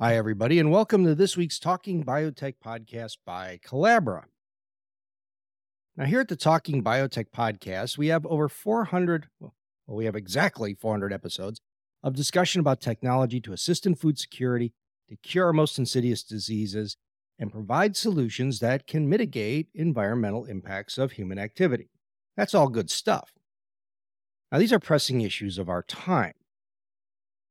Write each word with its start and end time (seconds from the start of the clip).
Hi, 0.00 0.16
everybody, 0.16 0.58
and 0.58 0.72
welcome 0.72 1.04
to 1.04 1.14
this 1.14 1.36
week's 1.36 1.60
Talking 1.60 2.02
Biotech 2.02 2.54
podcast 2.64 3.18
by 3.24 3.60
Colabra. 3.64 4.24
Now, 5.96 6.06
here 6.06 6.20
at 6.20 6.28
the 6.28 6.34
Talking 6.34 6.82
Biotech 6.82 7.26
podcast, 7.30 7.98
we 7.98 8.08
have 8.08 8.26
over 8.26 8.48
400, 8.48 9.28
well, 9.38 9.52
we 9.86 10.06
have 10.06 10.16
exactly 10.16 10.74
400 10.74 11.12
episodes 11.12 11.60
of 12.02 12.16
discussion 12.16 12.58
about 12.58 12.80
technology 12.80 13.40
to 13.42 13.52
assist 13.52 13.86
in 13.86 13.94
food 13.94 14.18
security, 14.18 14.72
to 15.08 15.16
cure 15.16 15.52
most 15.52 15.78
insidious 15.78 16.24
diseases, 16.24 16.96
and 17.38 17.52
provide 17.52 17.94
solutions 17.94 18.58
that 18.58 18.88
can 18.88 19.08
mitigate 19.08 19.68
environmental 19.74 20.46
impacts 20.46 20.98
of 20.98 21.12
human 21.12 21.38
activity. 21.38 21.90
That's 22.36 22.54
all 22.54 22.68
good 22.68 22.90
stuff. 22.90 23.34
Now, 24.50 24.58
these 24.58 24.72
are 24.72 24.80
pressing 24.80 25.20
issues 25.20 25.58
of 25.58 25.68
our 25.68 25.82
time. 25.82 26.34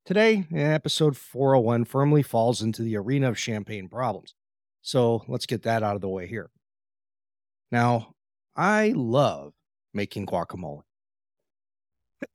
Today, 0.04 0.48
eh, 0.52 0.60
episode 0.60 1.16
401 1.16 1.86
firmly 1.86 2.24
falls 2.24 2.64
into 2.64 2.82
the 2.82 2.98
arena 2.98 3.30
of 3.30 3.38
champagne 3.38 3.88
problems. 3.88 4.34
So 4.82 5.24
let's 5.28 5.46
get 5.46 5.62
that 5.64 5.84
out 5.84 5.96
of 5.96 6.02
the 6.02 6.10
way 6.10 6.26
here. 6.26 6.50
Now, 7.72 8.16
I 8.56 8.94
love 8.96 9.54
making 9.94 10.26
guacamole. 10.26 10.82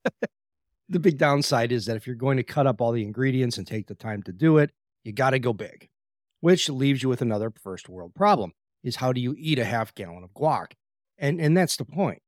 the 0.88 1.00
big 1.00 1.18
downside 1.18 1.72
is 1.72 1.86
that 1.86 1.96
if 1.96 2.06
you're 2.06 2.14
going 2.14 2.36
to 2.36 2.44
cut 2.44 2.68
up 2.68 2.80
all 2.80 2.92
the 2.92 3.02
ingredients 3.02 3.58
and 3.58 3.66
take 3.66 3.88
the 3.88 3.94
time 3.96 4.22
to 4.22 4.32
do 4.32 4.58
it, 4.58 4.70
you 5.02 5.12
got 5.12 5.30
to 5.30 5.40
go 5.40 5.52
big, 5.52 5.88
which 6.40 6.68
leaves 6.70 7.02
you 7.02 7.08
with 7.08 7.20
another 7.20 7.52
first 7.62 7.88
world 7.88 8.14
problem 8.14 8.52
is 8.84 8.96
how 8.96 9.12
do 9.12 9.20
you 9.20 9.34
eat 9.36 9.58
a 9.58 9.64
half 9.64 9.92
gallon 9.94 10.22
of 10.22 10.32
guac? 10.34 10.72
And 11.18 11.40
and 11.40 11.56
that's 11.56 11.76
the 11.76 11.84
point. 11.84 12.22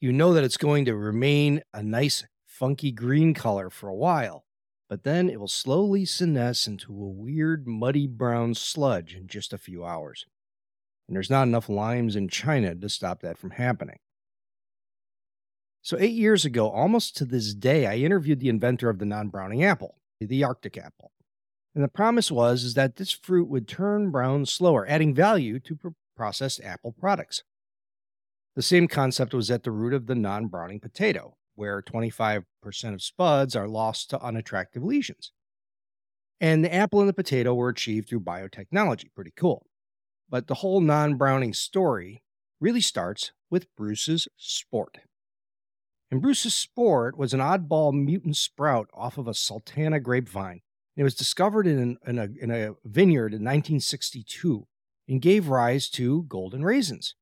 You 0.00 0.12
know 0.12 0.32
that 0.32 0.44
it's 0.44 0.56
going 0.56 0.86
to 0.86 0.96
remain 0.96 1.62
a 1.72 1.82
nice 1.82 2.24
funky 2.58 2.90
green 2.90 3.34
color 3.34 3.70
for 3.70 3.88
a 3.88 3.94
while, 3.94 4.44
but 4.88 5.04
then 5.04 5.30
it 5.30 5.38
will 5.38 5.46
slowly 5.46 6.04
senesce 6.04 6.66
into 6.66 6.92
a 6.92 7.08
weird 7.08 7.68
muddy 7.68 8.08
brown 8.08 8.52
sludge 8.52 9.14
in 9.14 9.28
just 9.28 9.52
a 9.52 9.58
few 9.58 9.84
hours. 9.84 10.26
And 11.06 11.14
there's 11.14 11.30
not 11.30 11.46
enough 11.46 11.68
limes 11.68 12.16
in 12.16 12.28
China 12.28 12.74
to 12.74 12.88
stop 12.88 13.20
that 13.20 13.38
from 13.38 13.52
happening. 13.52 13.98
So, 15.82 15.96
eight 16.00 16.14
years 16.14 16.44
ago, 16.44 16.68
almost 16.68 17.16
to 17.16 17.24
this 17.24 17.54
day, 17.54 17.86
I 17.86 17.96
interviewed 17.96 18.40
the 18.40 18.48
inventor 18.48 18.90
of 18.90 18.98
the 18.98 19.06
non 19.06 19.28
browning 19.28 19.62
apple, 19.62 19.96
the 20.20 20.42
Arctic 20.42 20.76
apple. 20.76 21.12
And 21.74 21.84
the 21.84 21.88
promise 21.88 22.30
was 22.30 22.64
is 22.64 22.74
that 22.74 22.96
this 22.96 23.12
fruit 23.12 23.48
would 23.48 23.68
turn 23.68 24.10
brown 24.10 24.44
slower, 24.46 24.84
adding 24.88 25.14
value 25.14 25.60
to 25.60 25.94
processed 26.16 26.60
apple 26.64 26.92
products. 26.92 27.44
The 28.56 28.62
same 28.62 28.88
concept 28.88 29.32
was 29.32 29.50
at 29.50 29.62
the 29.62 29.70
root 29.70 29.94
of 29.94 30.06
the 30.06 30.16
non 30.16 30.48
browning 30.48 30.80
potato, 30.80 31.37
where 31.58 31.82
25% 31.82 32.44
of 32.94 33.02
spuds 33.02 33.56
are 33.56 33.66
lost 33.66 34.10
to 34.10 34.22
unattractive 34.22 34.84
lesions. 34.84 35.32
And 36.40 36.64
the 36.64 36.72
apple 36.72 37.00
and 37.00 37.08
the 37.08 37.14
potato 37.14 37.52
were 37.52 37.68
achieved 37.68 38.08
through 38.08 38.20
biotechnology. 38.20 39.12
Pretty 39.12 39.32
cool. 39.36 39.66
But 40.30 40.46
the 40.46 40.54
whole 40.54 40.80
non 40.80 41.16
browning 41.16 41.52
story 41.52 42.22
really 42.60 42.80
starts 42.80 43.32
with 43.50 43.74
Bruce's 43.76 44.28
sport. 44.36 44.98
And 46.12 46.22
Bruce's 46.22 46.54
sport 46.54 47.18
was 47.18 47.34
an 47.34 47.40
oddball 47.40 47.92
mutant 47.92 48.36
sprout 48.36 48.88
off 48.94 49.18
of 49.18 49.26
a 49.26 49.34
sultana 49.34 49.98
grapevine. 49.98 50.60
It 50.96 51.02
was 51.02 51.14
discovered 51.14 51.66
in, 51.66 51.96
in, 52.06 52.18
a, 52.18 52.28
in 52.40 52.50
a 52.50 52.74
vineyard 52.84 53.32
in 53.32 53.42
1962 53.42 54.66
and 55.08 55.20
gave 55.20 55.48
rise 55.48 55.88
to 55.90 56.22
golden 56.24 56.64
raisins. 56.64 57.14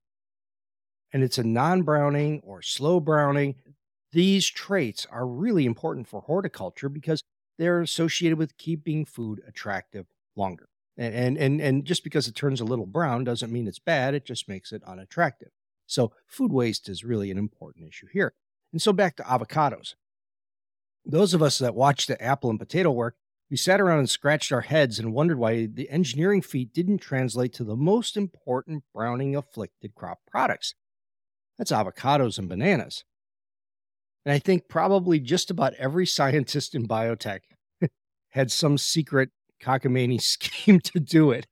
And 1.11 1.23
it's 1.23 1.37
a 1.37 1.43
non 1.43 1.83
browning 1.83 2.41
or 2.43 2.61
slow 2.61 2.99
browning 2.99 3.55
these 4.11 4.47
traits 4.47 5.05
are 5.11 5.27
really 5.27 5.65
important 5.65 6.07
for 6.07 6.21
horticulture 6.21 6.89
because 6.89 7.23
they're 7.57 7.81
associated 7.81 8.37
with 8.37 8.57
keeping 8.57 9.05
food 9.05 9.41
attractive 9.47 10.05
longer. 10.35 10.69
And, 10.97 11.13
and, 11.13 11.37
and, 11.37 11.61
and 11.61 11.85
just 11.85 12.03
because 12.03 12.27
it 12.27 12.35
turns 12.35 12.61
a 12.61 12.65
little 12.65 12.85
brown 12.85 13.23
doesn't 13.23 13.51
mean 13.51 13.67
it's 13.67 13.79
bad, 13.79 14.13
it 14.13 14.25
just 14.25 14.47
makes 14.47 14.71
it 14.71 14.83
unattractive. 14.83 15.49
So, 15.85 16.11
food 16.25 16.51
waste 16.51 16.89
is 16.89 17.03
really 17.03 17.31
an 17.31 17.37
important 17.37 17.87
issue 17.87 18.07
here. 18.11 18.33
And 18.73 18.81
so, 18.81 18.91
back 18.91 19.15
to 19.17 19.23
avocados. 19.23 19.95
Those 21.05 21.33
of 21.33 21.41
us 21.41 21.57
that 21.59 21.75
watched 21.75 22.09
the 22.09 22.21
apple 22.21 22.49
and 22.49 22.59
potato 22.59 22.91
work, 22.91 23.15
we 23.49 23.55
sat 23.55 23.79
around 23.79 23.99
and 23.99 24.09
scratched 24.09 24.51
our 24.51 24.61
heads 24.61 24.99
and 24.99 25.13
wondered 25.13 25.37
why 25.37 25.67
the 25.67 25.89
engineering 25.89 26.41
feat 26.41 26.73
didn't 26.73 26.97
translate 26.97 27.53
to 27.53 27.63
the 27.63 27.77
most 27.77 28.17
important 28.17 28.83
browning 28.93 29.35
afflicted 29.35 29.95
crop 29.95 30.19
products. 30.29 30.75
That's 31.57 31.71
avocados 31.71 32.37
and 32.37 32.49
bananas. 32.49 33.05
And 34.27 34.33
I 34.33 34.39
think 34.39 34.67
probably 34.67 35.21
just 35.21 35.49
about 35.51 35.73
every 35.75 36.05
scientist 36.05 36.75
in 36.75 36.85
biotech 36.85 37.39
had 38.31 38.51
some 38.51 38.77
secret 38.77 39.29
cockamamie 39.63 40.21
scheme 40.21 40.81
to 40.81 40.99
do 40.99 41.31
it. 41.31 41.47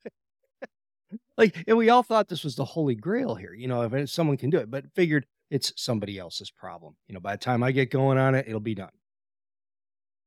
like, 1.37 1.55
and 1.69 1.77
we 1.77 1.87
all 1.87 2.03
thought 2.03 2.27
this 2.27 2.43
was 2.43 2.57
the 2.57 2.65
holy 2.65 2.95
grail 2.95 3.35
here, 3.35 3.53
you 3.53 3.69
know, 3.69 3.83
if 3.83 4.09
someone 4.09 4.35
can 4.35 4.49
do 4.49 4.57
it, 4.57 4.69
but 4.69 4.91
figured 4.93 5.25
it's 5.49 5.71
somebody 5.77 6.19
else's 6.19 6.51
problem. 6.51 6.97
You 7.07 7.13
know, 7.13 7.21
by 7.21 7.35
the 7.35 7.37
time 7.37 7.63
I 7.63 7.71
get 7.71 7.91
going 7.91 8.17
on 8.17 8.35
it, 8.35 8.43
it'll 8.45 8.59
be 8.59 8.75
done. 8.75 8.91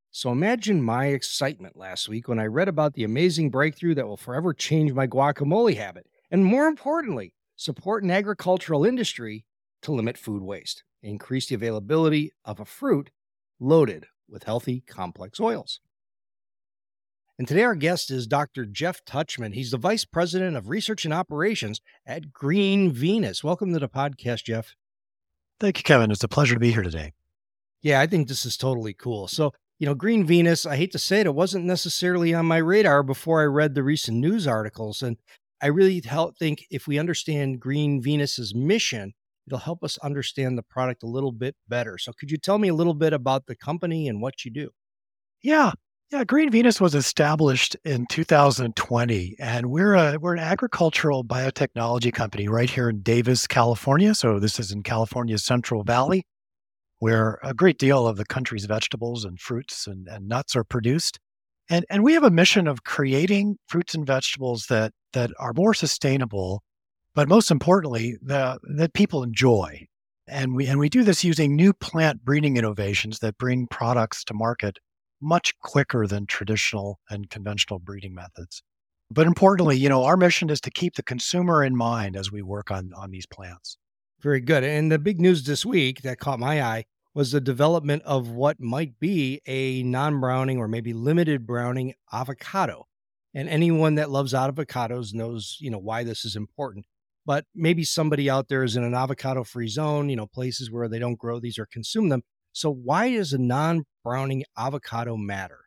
So 0.09 0.31
imagine 0.31 0.81
my 0.81 1.05
excitement 1.05 1.77
last 1.77 2.09
week 2.09 2.27
when 2.27 2.39
I 2.39 2.45
read 2.47 2.67
about 2.67 2.95
the 2.95 3.03
amazing 3.03 3.51
breakthrough 3.51 3.93
that 3.93 4.07
will 4.07 4.17
forever 4.17 4.55
change 4.55 4.91
my 4.91 5.05
guacamole 5.05 5.77
habit. 5.77 6.07
And 6.31 6.43
more 6.43 6.65
importantly, 6.65 7.35
support 7.55 8.03
an 8.03 8.09
agricultural 8.09 8.85
industry 8.85 9.45
to 9.83 9.91
limit 9.91 10.17
food 10.17 10.41
waste 10.41 10.81
increase 11.01 11.47
the 11.47 11.55
availability 11.55 12.31
of 12.45 12.59
a 12.59 12.65
fruit 12.65 13.11
loaded 13.59 14.07
with 14.27 14.43
healthy 14.43 14.81
complex 14.81 15.39
oils. 15.39 15.79
And 17.37 17.47
today 17.47 17.63
our 17.63 17.75
guest 17.75 18.11
is 18.11 18.27
Dr. 18.27 18.65
Jeff 18.65 19.03
Touchman. 19.05 19.53
He's 19.53 19.71
the 19.71 19.77
Vice 19.77 20.03
President 20.03 20.57
of 20.57 20.67
Research 20.67 21.05
and 21.05 21.13
Operations 21.13 21.79
at 22.05 22.33
Green 22.33 22.91
Venus. 22.91 23.43
Welcome 23.43 23.71
to 23.73 23.79
the 23.79 23.87
podcast, 23.87 24.43
Jeff. 24.43 24.75
Thank 25.59 25.77
you, 25.77 25.83
Kevin. 25.83 26.11
It's 26.11 26.23
a 26.23 26.27
pleasure 26.27 26.53
to 26.53 26.59
be 26.59 26.71
here 26.71 26.83
today. 26.83 27.13
Yeah, 27.81 28.01
I 28.01 28.07
think 28.07 28.27
this 28.27 28.45
is 28.45 28.57
totally 28.57 28.93
cool. 28.93 29.29
So, 29.29 29.53
you 29.77 29.85
know, 29.85 29.95
Green 29.95 30.25
Venus, 30.25 30.65
I 30.65 30.75
hate 30.75 30.91
to 30.91 30.99
say 30.99 31.21
it, 31.21 31.27
it 31.27 31.35
wasn't 31.35 31.63
necessarily 31.63 32.33
on 32.33 32.45
my 32.45 32.57
radar 32.57 33.03
before 33.03 33.41
I 33.41 33.45
read 33.45 33.73
the 33.73 33.83
recent 33.83 34.17
news 34.17 34.45
articles. 34.45 35.01
And 35.01 35.15
I 35.61 35.67
really 35.67 36.01
think 36.01 36.65
if 36.69 36.87
we 36.87 36.99
understand 36.99 37.61
Green 37.61 38.01
Venus's 38.01 38.53
mission, 38.53 39.13
it'll 39.49 39.59
help 39.59 39.83
us 39.83 39.97
understand 39.99 40.57
the 40.57 40.63
product 40.63 41.01
a 41.03 41.07
little 41.07 41.31
bit 41.31 41.55
better. 41.67 41.97
So, 41.97 42.11
could 42.13 42.29
you 42.29 42.37
tell 42.37 42.59
me 42.59 42.67
a 42.67 42.73
little 42.73 42.93
bit 42.93 43.13
about 43.13 43.47
the 43.47 43.55
company 43.55 44.07
and 44.07 44.21
what 44.21 44.45
you 44.45 44.51
do? 44.51 44.69
Yeah. 45.41 45.71
Yeah, 46.11 46.23
Green 46.23 46.49
Venus 46.49 46.81
was 46.81 46.95
established 46.95 47.75
in 47.85 48.07
2020, 48.07 49.35
and 49.39 49.69
we're 49.69 49.93
a 49.93 50.17
we're 50.19 50.33
an 50.33 50.39
agricultural 50.39 51.23
biotechnology 51.23 52.11
company 52.11 52.47
right 52.47 52.69
here 52.69 52.89
in 52.89 53.01
Davis, 53.01 53.45
California. 53.45 54.15
So 54.15 54.39
this 54.39 54.59
is 54.59 54.71
in 54.71 54.81
California's 54.81 55.43
Central 55.43 55.83
Valley, 55.83 56.25
where 56.97 57.37
a 57.43 57.53
great 57.53 57.77
deal 57.77 58.07
of 58.07 58.17
the 58.17 58.25
country's 58.25 58.65
vegetables 58.65 59.23
and 59.23 59.39
fruits 59.39 59.85
and, 59.85 60.07
and 60.07 60.27
nuts 60.27 60.55
are 60.55 60.63
produced. 60.63 61.19
And 61.69 61.85
and 61.91 62.03
we 62.03 62.13
have 62.13 62.23
a 62.23 62.31
mission 62.31 62.67
of 62.67 62.83
creating 62.83 63.57
fruits 63.67 63.93
and 63.93 64.07
vegetables 64.07 64.65
that 64.67 64.93
that 65.13 65.29
are 65.39 65.53
more 65.53 65.75
sustainable 65.75 66.63
but 67.15 67.27
most 67.27 67.51
importantly, 67.51 68.17
the, 68.21 68.59
that 68.75 68.93
people 68.93 69.23
enjoy. 69.23 69.87
And 70.27 70.55
we, 70.55 70.67
and 70.67 70.79
we 70.79 70.89
do 70.89 71.03
this 71.03 71.23
using 71.23 71.55
new 71.55 71.73
plant 71.73 72.23
breeding 72.23 72.57
innovations 72.57 73.19
that 73.19 73.37
bring 73.37 73.67
products 73.67 74.23
to 74.25 74.33
market 74.33 74.77
much 75.21 75.57
quicker 75.59 76.07
than 76.07 76.25
traditional 76.27 76.99
and 77.09 77.29
conventional 77.29 77.79
breeding 77.79 78.13
methods. 78.13 78.61
But 79.11 79.25
importantly, 79.25 79.75
you 79.75 79.89
know, 79.89 80.03
our 80.03 80.17
mission 80.17 80.49
is 80.49 80.61
to 80.61 80.71
keep 80.71 80.95
the 80.95 81.03
consumer 81.03 81.63
in 81.63 81.75
mind 81.75 82.15
as 82.15 82.31
we 82.31 82.43
work 82.43 82.69
on, 82.69 82.91
on 82.95 83.09
these 83.09 83.25
plants. 83.25 83.77
Very 84.21 84.39
good. 84.39 84.63
And 84.63 84.91
the 84.91 84.99
big 84.99 85.19
news 85.19 85.43
this 85.43 85.65
week 85.65 86.03
that 86.03 86.19
caught 86.19 86.39
my 86.39 86.61
eye 86.61 86.85
was 87.15 87.31
the 87.31 87.41
development 87.41 88.03
of 88.03 88.29
what 88.29 88.59
might 88.59 88.99
be 88.99 89.41
a 89.47 89.81
non 89.81 90.19
browning 90.19 90.59
or 90.59 90.67
maybe 90.67 90.93
limited 90.93 91.47
browning 91.47 91.95
avocado. 92.13 92.85
And 93.33 93.49
anyone 93.49 93.95
that 93.95 94.11
loves 94.11 94.33
avocados 94.33 95.13
knows, 95.13 95.57
you 95.59 95.71
know, 95.71 95.79
why 95.79 96.03
this 96.03 96.23
is 96.23 96.35
important 96.35 96.85
but 97.29 97.45
maybe 97.53 97.83
somebody 97.83 98.27
out 98.27 98.47
there 98.47 98.63
is 98.63 98.75
in 98.75 98.83
an 98.83 98.95
avocado 98.95 99.43
free 99.43 99.67
zone, 99.67 100.09
you 100.09 100.15
know, 100.15 100.25
places 100.25 100.71
where 100.71 100.89
they 100.89 100.97
don't 100.97 101.19
grow 101.19 101.39
these 101.39 101.59
or 101.59 101.67
consume 101.67 102.09
them. 102.09 102.23
So 102.53 102.71
why 102.71 103.11
does 103.11 103.33
a 103.33 103.37
non-browning 103.37 104.45
avocado 104.57 105.15
matter? 105.15 105.59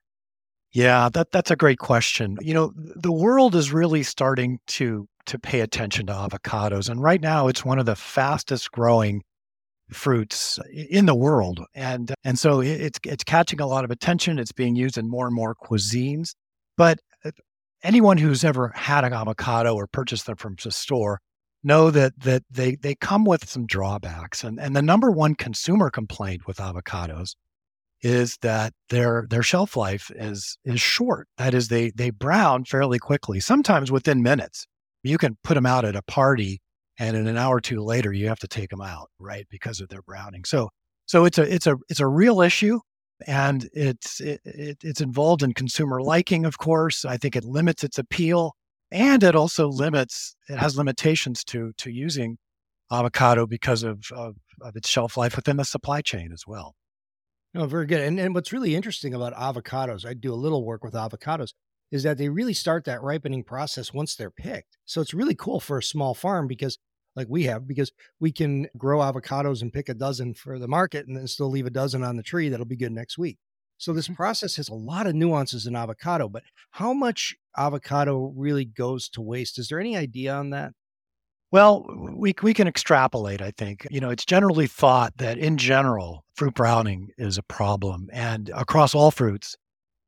Yeah, 0.72 1.08
that 1.10 1.30
that's 1.30 1.52
a 1.52 1.56
great 1.56 1.78
question. 1.78 2.36
You 2.40 2.52
know, 2.52 2.72
the 2.74 3.12
world 3.12 3.54
is 3.54 3.72
really 3.72 4.02
starting 4.02 4.58
to 4.78 5.06
to 5.26 5.38
pay 5.38 5.60
attention 5.60 6.06
to 6.06 6.12
avocados. 6.12 6.88
And 6.88 7.00
right 7.00 7.20
now, 7.20 7.46
it's 7.46 7.64
one 7.64 7.78
of 7.78 7.86
the 7.86 7.94
fastest 7.94 8.72
growing 8.72 9.22
fruits 9.92 10.58
in 10.72 11.06
the 11.06 11.14
world, 11.14 11.64
and 11.76 12.12
and 12.24 12.40
so 12.40 12.60
it's 12.60 12.98
it's 13.04 13.22
catching 13.22 13.60
a 13.60 13.68
lot 13.68 13.84
of 13.84 13.92
attention. 13.92 14.40
It's 14.40 14.50
being 14.50 14.74
used 14.74 14.98
in 14.98 15.08
more 15.08 15.26
and 15.26 15.36
more 15.36 15.54
cuisines. 15.54 16.34
But 16.76 16.98
uh, 17.24 17.30
anyone 17.84 18.18
who's 18.18 18.42
ever 18.42 18.72
had 18.74 19.04
an 19.04 19.12
avocado 19.12 19.76
or 19.76 19.86
purchased 19.86 20.26
them 20.26 20.34
from 20.34 20.56
the 20.60 20.72
store 20.72 21.20
know 21.62 21.90
that 21.90 22.18
that 22.20 22.42
they 22.50 22.76
they 22.76 22.94
come 22.94 23.24
with 23.24 23.48
some 23.48 23.66
drawbacks. 23.66 24.44
And 24.44 24.60
and 24.60 24.74
the 24.74 24.82
number 24.82 25.10
one 25.10 25.34
consumer 25.34 25.90
complaint 25.90 26.46
with 26.46 26.58
avocados 26.58 27.34
is 28.02 28.36
that 28.42 28.72
their 28.90 29.26
their 29.30 29.42
shelf 29.42 29.76
life 29.76 30.10
is 30.14 30.58
is 30.64 30.80
short. 30.80 31.28
That 31.38 31.54
is, 31.54 31.68
they 31.68 31.90
they 31.90 32.10
brown 32.10 32.64
fairly 32.64 32.98
quickly, 32.98 33.40
sometimes 33.40 33.92
within 33.92 34.22
minutes. 34.22 34.66
You 35.04 35.18
can 35.18 35.36
put 35.42 35.54
them 35.54 35.66
out 35.66 35.84
at 35.84 35.96
a 35.96 36.02
party, 36.02 36.60
and 36.98 37.16
in 37.16 37.26
an 37.26 37.36
hour 37.36 37.56
or 37.56 37.60
two 37.60 37.80
later, 37.80 38.12
you 38.12 38.28
have 38.28 38.38
to 38.40 38.48
take 38.48 38.70
them 38.70 38.80
out, 38.80 39.10
right, 39.18 39.46
because 39.50 39.80
of 39.80 39.88
their 39.88 40.02
browning. 40.02 40.44
So 40.44 40.70
so 41.06 41.24
it's 41.24 41.38
a 41.38 41.54
it's 41.54 41.66
a 41.66 41.76
it's 41.88 42.00
a 42.00 42.06
real 42.06 42.40
issue, 42.40 42.80
and 43.26 43.68
it's 43.72 44.20
it, 44.20 44.40
it, 44.44 44.78
it's 44.82 45.00
involved 45.00 45.42
in 45.42 45.52
consumer 45.54 46.02
liking. 46.02 46.44
Of 46.44 46.58
course, 46.58 47.04
I 47.04 47.16
think 47.16 47.36
it 47.36 47.44
limits 47.44 47.84
its 47.84 47.98
appeal, 47.98 48.54
and 48.92 49.22
it 49.22 49.34
also 49.34 49.68
limits 49.68 50.36
it 50.48 50.58
has 50.58 50.76
limitations 50.76 51.42
to 51.44 51.72
to 51.78 51.90
using 51.90 52.38
avocado 52.90 53.46
because 53.46 53.82
of, 53.82 54.04
of, 54.14 54.36
of 54.60 54.76
its 54.76 54.88
shelf 54.88 55.16
life 55.16 55.34
within 55.34 55.56
the 55.56 55.64
supply 55.64 56.02
chain 56.02 56.30
as 56.30 56.44
well. 56.46 56.74
No, 57.54 57.66
very 57.66 57.86
good. 57.86 58.00
And 58.00 58.20
and 58.20 58.34
what's 58.34 58.52
really 58.52 58.74
interesting 58.74 59.14
about 59.14 59.34
avocados, 59.34 60.06
I 60.06 60.14
do 60.14 60.32
a 60.32 60.36
little 60.36 60.64
work 60.64 60.84
with 60.84 60.94
avocados, 60.94 61.52
is 61.90 62.02
that 62.02 62.18
they 62.18 62.28
really 62.28 62.54
start 62.54 62.84
that 62.84 63.02
ripening 63.02 63.44
process 63.44 63.92
once 63.92 64.14
they're 64.14 64.30
picked. 64.30 64.78
So 64.84 65.00
it's 65.00 65.14
really 65.14 65.34
cool 65.34 65.60
for 65.60 65.78
a 65.78 65.82
small 65.82 66.14
farm 66.14 66.46
because 66.46 66.78
like 67.14 67.26
we 67.28 67.44
have 67.44 67.66
because 67.66 67.92
we 68.20 68.32
can 68.32 68.68
grow 68.76 68.98
avocados 68.98 69.62
and 69.62 69.72
pick 69.72 69.88
a 69.88 69.94
dozen 69.94 70.34
for 70.34 70.58
the 70.58 70.68
market 70.68 71.06
and 71.06 71.16
then 71.16 71.26
still 71.26 71.50
leave 71.50 71.66
a 71.66 71.70
dozen 71.70 72.02
on 72.02 72.16
the 72.16 72.22
tree 72.22 72.48
that'll 72.48 72.66
be 72.66 72.76
good 72.76 72.92
next 72.92 73.18
week. 73.18 73.38
So 73.82 73.92
this 73.92 74.04
mm-hmm. 74.04 74.14
process 74.14 74.54
has 74.56 74.68
a 74.68 74.74
lot 74.74 75.08
of 75.08 75.16
nuances 75.16 75.66
in 75.66 75.74
avocado, 75.74 76.28
but 76.28 76.44
how 76.70 76.92
much 76.92 77.34
avocado 77.58 78.32
really 78.36 78.64
goes 78.64 79.08
to 79.08 79.20
waste? 79.20 79.58
Is 79.58 79.66
there 79.66 79.80
any 79.80 79.96
idea 79.96 80.32
on 80.32 80.50
that? 80.50 80.72
Well, 81.50 81.84
we 82.14 82.32
we 82.42 82.54
can 82.54 82.68
extrapolate, 82.68 83.42
I 83.42 83.50
think. 83.50 83.88
You 83.90 83.98
know, 84.00 84.10
it's 84.10 84.24
generally 84.24 84.68
thought 84.68 85.18
that 85.18 85.36
in 85.36 85.58
general, 85.58 86.24
fruit 86.36 86.54
browning 86.54 87.08
is 87.18 87.36
a 87.38 87.42
problem. 87.42 88.06
And 88.12 88.50
across 88.54 88.94
all 88.94 89.10
fruits, 89.10 89.56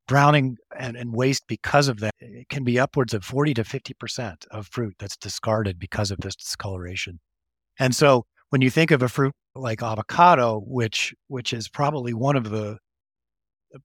browning 0.06 0.56
and, 0.78 0.96
and 0.96 1.12
waste 1.12 1.42
because 1.48 1.88
of 1.88 1.98
that 1.98 2.12
it 2.20 2.48
can 2.48 2.62
be 2.62 2.78
upwards 2.78 3.12
of 3.12 3.24
40 3.24 3.54
to 3.54 3.64
50% 3.64 4.34
of 4.52 4.68
fruit 4.68 4.94
that's 5.00 5.16
discarded 5.16 5.80
because 5.80 6.12
of 6.12 6.18
this 6.18 6.36
discoloration. 6.36 7.18
And 7.80 7.94
so 7.94 8.24
when 8.50 8.60
you 8.60 8.70
think 8.70 8.92
of 8.92 9.02
a 9.02 9.08
fruit 9.08 9.32
like 9.56 9.82
avocado, 9.82 10.62
which 10.64 11.12
which 11.26 11.52
is 11.52 11.68
probably 11.68 12.14
one 12.14 12.36
of 12.36 12.50
the 12.50 12.78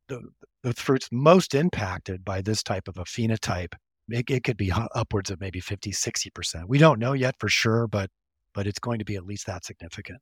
the, 0.08 0.22
the 0.64 0.74
fruits 0.74 1.08
most 1.12 1.54
impacted 1.54 2.24
by 2.24 2.42
this 2.42 2.64
type 2.64 2.88
of 2.88 2.98
a 2.98 3.04
phenotype, 3.04 3.74
it, 4.10 4.30
it 4.30 4.44
could 4.44 4.58
be 4.58 4.72
upwards 4.96 5.30
of 5.30 5.40
maybe 5.40 5.60
50, 5.60 5.92
60%. 5.92 6.64
We 6.68 6.78
don't 6.78 7.00
know 7.00 7.14
yet 7.14 7.36
for 7.40 7.50
sure, 7.50 7.88
but 7.88 8.10
but 8.54 8.66
it's 8.66 8.80
going 8.80 8.98
to 9.00 9.06
be 9.06 9.16
at 9.16 9.26
least 9.26 9.46
that 9.46 9.64
significant. 9.64 10.20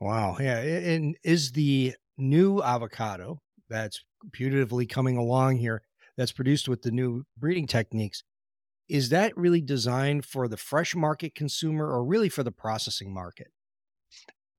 Wow. 0.00 0.36
Yeah. 0.40 0.58
And 0.58 1.14
is 1.22 1.52
the 1.52 1.94
new 2.16 2.62
avocado 2.62 3.38
that's 3.68 4.02
putatively 4.30 4.88
coming 4.88 5.16
along 5.16 5.56
here 5.56 5.82
that's 6.16 6.32
produced 6.32 6.68
with 6.68 6.82
the 6.82 6.90
new 6.90 7.24
breeding 7.36 7.66
techniques, 7.66 8.22
is 8.88 9.10
that 9.10 9.36
really 9.36 9.60
designed 9.60 10.24
for 10.24 10.48
the 10.48 10.56
fresh 10.56 10.94
market 10.94 11.34
consumer 11.34 11.86
or 11.86 12.04
really 12.04 12.28
for 12.28 12.42
the 12.42 12.52
processing 12.52 13.12
market? 13.12 13.48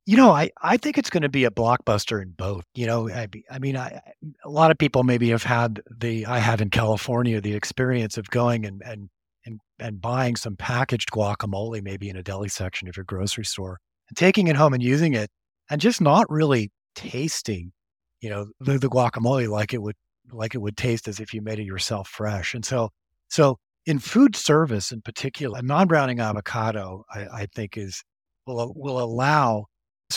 You 0.08 0.16
know, 0.16 0.32
I, 0.32 0.52
I 0.62 0.78
think 0.78 0.98
it's 0.98 1.10
going 1.10 1.24
to 1.24 1.30
be 1.30 1.44
a 1.44 1.52
blockbuster 1.52 2.22
in 2.22 2.30
both. 2.30 2.64
You 2.74 2.88
know, 2.88 3.10
I, 3.10 3.28
I 3.52 3.60
mean, 3.60 3.76
I, 3.76 4.00
a 4.46 4.50
lot 4.50 4.72
of 4.72 4.78
people 4.78 5.04
maybe 5.04 5.32
have 5.32 5.44
had 5.44 5.82
the 6.00 6.26
I 6.26 6.40
have 6.40 6.62
in 6.62 6.70
California 6.70 7.42
the 7.42 7.54
experience 7.54 8.18
of 8.18 8.30
going 8.30 8.66
and 8.66 8.82
and 8.86 9.10
and 9.46 9.60
and 9.80 10.00
buying 10.00 10.38
some 10.38 10.56
packaged 10.56 11.12
guacamole 11.12 11.84
maybe 11.84 12.08
in 12.08 12.16
a 12.16 12.24
deli 12.24 12.48
section 12.48 12.88
of 12.88 12.96
your 12.96 13.04
grocery 13.04 13.44
store 13.44 13.80
and 14.08 14.16
taking 14.16 14.48
it 14.48 14.56
home 14.56 14.74
and 14.74 14.82
using 14.82 15.14
it 15.14 15.30
and 15.70 15.82
just 15.82 16.00
not 16.00 16.26
really 16.30 16.72
tasting, 16.96 17.74
you 18.22 18.30
know, 18.30 18.48
the, 18.62 18.78
the 18.78 18.90
guacamole 18.90 19.50
like 19.50 19.74
it 19.74 19.82
would 19.82 19.98
like 20.32 20.56
it 20.56 20.60
would 20.60 20.78
taste 20.78 21.10
as 21.10 21.20
if 21.20 21.34
you 21.34 21.42
made 21.42 21.60
it 21.60 21.66
yourself 21.66 22.08
fresh. 22.08 22.54
And 22.54 22.64
so 22.64 22.92
so 23.28 23.58
in 23.86 24.00
food 24.00 24.38
service 24.38 24.94
in 24.94 25.02
particular, 25.02 25.60
a 25.60 25.62
non-browning 25.62 26.22
avocado 26.22 27.04
I, 27.14 27.28
I 27.42 27.48
think 27.54 27.76
is 27.76 28.06
will 28.46 28.72
will 28.74 29.02
allow 29.02 29.66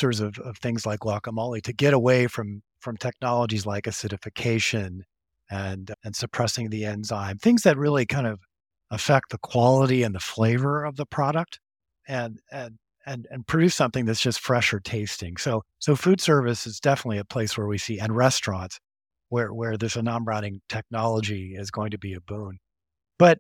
of, 0.03 0.39
of 0.39 0.57
things 0.59 0.87
like 0.87 1.01
guacamole 1.01 1.63
to 1.63 1.73
get 1.73 1.95
away 1.95 2.27
from 2.27 2.63
from 2.81 2.97
technologies 2.97 3.67
like 3.67 3.85
acidification 3.85 5.01
and 5.51 5.93
and 6.05 6.17
suppressing 6.17 6.71
the 6.71 6.85
enzyme, 6.85 7.39
things 7.39 7.63
that 7.63 7.77
really 7.77 8.07
kind 8.07 8.27
of 8.27 8.41
affect 8.91 9.31
the 9.31 9.39
quality 9.39 10.03
and 10.03 10.15
the 10.15 10.21
flavor 10.21 10.85
of 10.85 10.97
the 10.97 11.07
product, 11.07 11.59
and 12.09 12.41
and 12.53 12.79
and 13.07 13.27
and 13.31 13.47
produce 13.47 13.75
something 13.75 14.05
that's 14.05 14.21
just 14.21 14.41
fresher 14.41 14.81
tasting. 14.81 15.37
So 15.37 15.63
so 15.79 15.97
food 15.97 16.21
service 16.21 16.67
is 16.67 16.81
definitely 16.81 17.19
a 17.19 17.25
place 17.25 17.57
where 17.59 17.67
we 17.67 17.79
see 17.79 17.99
and 17.99 18.17
restaurants 18.17 18.79
where 19.29 19.53
where 19.53 19.77
this 19.77 19.97
non-browning 19.97 20.61
technology 20.69 21.55
is 21.57 21.71
going 21.71 21.91
to 21.93 21.99
be 21.99 22.15
a 22.15 22.21
boon. 22.21 22.59
But 23.19 23.39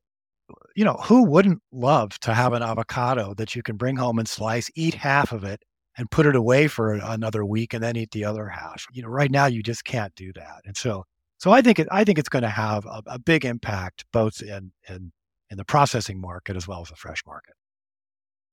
you 0.77 0.85
know, 0.85 0.95
who 1.05 1.25
wouldn't 1.25 1.61
love 1.73 2.19
to 2.21 2.35
have 2.35 2.53
an 2.53 2.63
avocado 2.63 3.35
that 3.35 3.55
you 3.55 3.63
can 3.63 3.77
bring 3.77 3.97
home 3.97 4.19
and 4.19 4.29
slice, 4.29 4.71
eat 4.75 4.95
half 4.95 5.33
of 5.33 5.45
it, 5.45 5.63
and 5.99 6.11
put 6.11 6.27
it 6.27 6.37
away 6.37 6.69
for 6.69 6.95
another 6.95 7.45
week 7.45 7.75
and 7.75 7.83
then 7.83 7.97
eat 7.97 8.11
the 8.13 8.25
other 8.25 8.49
half. 8.49 8.87
You 8.93 9.03
know, 9.03 9.09
right 9.09 9.31
now 9.31 9.47
you 9.47 9.63
just 9.63 9.85
can't 9.85 10.15
do 10.15 10.33
that. 10.35 10.63
And 10.65 10.77
so, 10.77 11.05
so 11.39 11.53
I 11.53 11.63
think 11.63 11.79
it, 11.79 11.89
I 11.91 12.05
think 12.05 12.19
it's 12.19 12.29
going 12.29 12.43
to 12.43 12.49
have 12.49 12.87
a, 12.87 13.03
a 13.07 13.19
big 13.19 13.45
impact 13.45 14.05
both 14.13 14.41
in, 14.43 14.73
in 14.89 15.13
in 15.51 15.57
the 15.57 15.65
processing 15.65 16.21
market 16.21 16.57
as 16.57 16.69
well 16.69 16.81
as 16.81 16.89
the 16.89 16.97
fresh 16.97 17.23
market. 17.27 17.55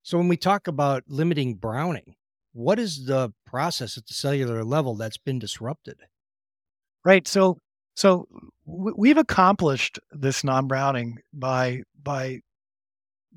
So 0.02 0.18
when 0.18 0.28
we 0.28 0.36
talk 0.36 0.66
about 0.66 1.04
limiting 1.06 1.54
browning, 1.54 2.16
what 2.52 2.78
is 2.78 3.06
the 3.06 3.32
process 3.46 3.96
at 3.96 4.06
the 4.06 4.14
cellular 4.14 4.64
level 4.64 4.96
that's 4.96 5.18
been 5.18 5.38
disrupted? 5.38 5.98
Right. 7.04 7.26
So 7.28 7.58
so 7.94 8.26
we've 8.64 9.18
accomplished 9.18 9.98
this 10.10 10.44
non-browning 10.44 11.18
by 11.32 11.82
by 12.02 12.40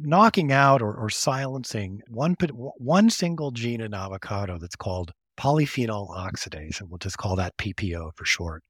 knocking 0.03 0.51
out 0.51 0.81
or, 0.81 0.93
or 0.93 1.09
silencing 1.09 2.01
one 2.09 2.35
one 2.77 3.09
single 3.09 3.51
gene 3.51 3.81
in 3.81 3.93
avocado 3.93 4.57
that's 4.57 4.75
called 4.75 5.11
polyphenol 5.39 6.15
oxidase, 6.15 6.79
and 6.79 6.89
we'll 6.89 6.97
just 6.97 7.17
call 7.17 7.35
that 7.35 7.57
PPO 7.57 8.11
for 8.15 8.25
short. 8.25 8.63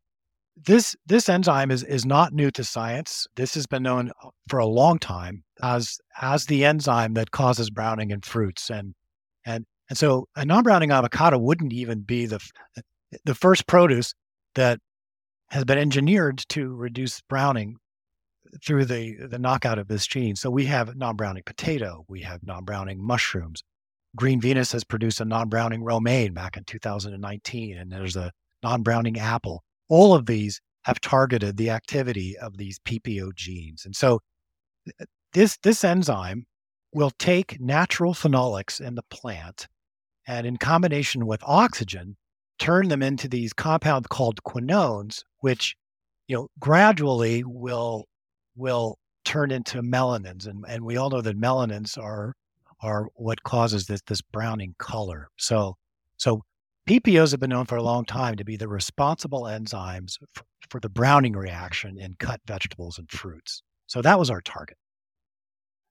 This 0.55 0.95
this 1.05 1.29
enzyme 1.29 1.71
is 1.71 1.83
is 1.83 2.05
not 2.05 2.33
new 2.33 2.51
to 2.51 2.63
science. 2.63 3.27
This 3.35 3.53
has 3.55 3.65
been 3.65 3.83
known 3.83 4.11
uh, 4.23 4.29
for 4.49 4.59
a 4.59 4.65
long 4.65 4.99
time 4.99 5.43
as 5.61 5.97
as 6.21 6.45
the 6.45 6.65
enzyme 6.65 7.13
that 7.13 7.31
causes 7.31 7.69
browning 7.69 8.11
in 8.11 8.21
fruits, 8.21 8.69
and 8.69 8.93
and 9.45 9.65
and 9.89 9.97
so 9.97 10.27
a 10.35 10.45
non-browning 10.45 10.91
avocado 10.91 11.37
wouldn't 11.37 11.73
even 11.73 12.01
be 12.01 12.25
the 12.25 12.39
the 13.25 13.35
first 13.35 13.67
produce 13.67 14.13
that 14.55 14.79
has 15.49 15.65
been 15.65 15.77
engineered 15.77 16.43
to 16.49 16.73
reduce 16.73 17.21
browning 17.21 17.75
through 18.65 18.85
the 18.85 19.15
the 19.27 19.39
knockout 19.39 19.79
of 19.79 19.87
this 19.87 20.07
gene. 20.07 20.35
So 20.35 20.49
we 20.49 20.65
have 20.65 20.95
non-browning 20.95 21.43
potato, 21.45 22.05
we 22.07 22.21
have 22.21 22.43
non-browning 22.43 23.03
mushrooms. 23.03 23.63
Green 24.15 24.41
Venus 24.41 24.71
has 24.73 24.83
produced 24.83 25.21
a 25.21 25.25
non-browning 25.25 25.83
romaine 25.83 26.33
back 26.33 26.57
in 26.57 26.65
2019, 26.65 27.77
and 27.77 27.91
there's 27.91 28.15
a 28.15 28.31
non-browning 28.61 29.17
apple. 29.17 29.63
All 29.89 30.13
of 30.13 30.25
these 30.25 30.59
have 30.83 30.99
targeted 30.99 31.57
the 31.57 31.69
activity 31.69 32.37
of 32.37 32.57
these 32.57 32.79
PPO 32.79 33.35
genes, 33.35 33.85
and 33.85 33.95
so 33.95 34.19
this 35.33 35.57
this 35.63 35.83
enzyme 35.83 36.45
will 36.93 37.11
take 37.17 37.59
natural 37.61 38.13
phenolics 38.13 38.81
in 38.81 38.95
the 38.95 39.03
plant, 39.09 39.67
and 40.27 40.45
in 40.45 40.57
combination 40.57 41.25
with 41.25 41.41
oxygen, 41.45 42.17
turn 42.59 42.89
them 42.89 43.01
into 43.01 43.27
these 43.27 43.53
compounds 43.53 44.07
called 44.07 44.43
quinones, 44.43 45.23
which 45.39 45.75
you 46.27 46.35
know 46.35 46.47
gradually 46.59 47.43
will 47.45 48.05
will 48.55 48.97
turn 49.25 49.51
into 49.51 49.81
melanins. 49.81 50.47
And, 50.47 50.65
and 50.67 50.83
we 50.83 50.97
all 50.97 51.09
know 51.09 51.21
that 51.21 51.39
melanins 51.39 51.97
are 51.97 52.33
are 52.81 53.07
what 53.15 53.43
causes 53.43 53.85
this 53.85 54.01
this 54.07 54.21
browning 54.21 54.75
color. 54.79 55.27
So 55.37 55.75
so 56.17 56.41
PPOs 56.89 57.31
have 57.31 57.39
been 57.39 57.51
known 57.51 57.65
for 57.65 57.77
a 57.77 57.83
long 57.83 58.05
time 58.05 58.35
to 58.35 58.43
be 58.43 58.57
the 58.57 58.67
responsible 58.67 59.43
enzymes 59.43 60.17
for, 60.33 60.43
for 60.69 60.79
the 60.79 60.89
browning 60.89 61.33
reaction 61.33 61.97
in 61.99 62.15
cut 62.19 62.41
vegetables 62.47 62.97
and 62.97 63.09
fruits. 63.09 63.61
So 63.87 64.01
that 64.01 64.17
was 64.17 64.29
our 64.29 64.41
target. 64.41 64.77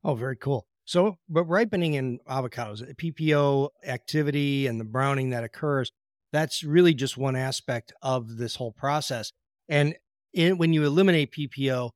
Oh, 0.03 0.15
very 0.15 0.37
cool. 0.37 0.67
So, 0.85 1.19
but 1.29 1.45
ripening 1.45 1.95
in 1.95 2.19
avocados, 2.29 2.83
uh, 2.83 2.93
PPO 2.95 3.69
activity 3.87 4.67
and 4.67 4.81
the 4.81 4.85
browning 4.85 5.31
that 5.31 5.45
occurs, 5.45 5.93
that's 6.33 6.65
really 6.65 6.95
just 6.95 7.17
one 7.17 7.37
aspect 7.37 7.93
of 8.03 8.37
this 8.39 8.57
whole 8.57 8.73
process. 8.73 9.31
And 9.69 9.95
in, 10.33 10.59
when 10.59 10.73
you 10.73 10.85
eliminate 10.85 11.33
PPO, 11.33 11.91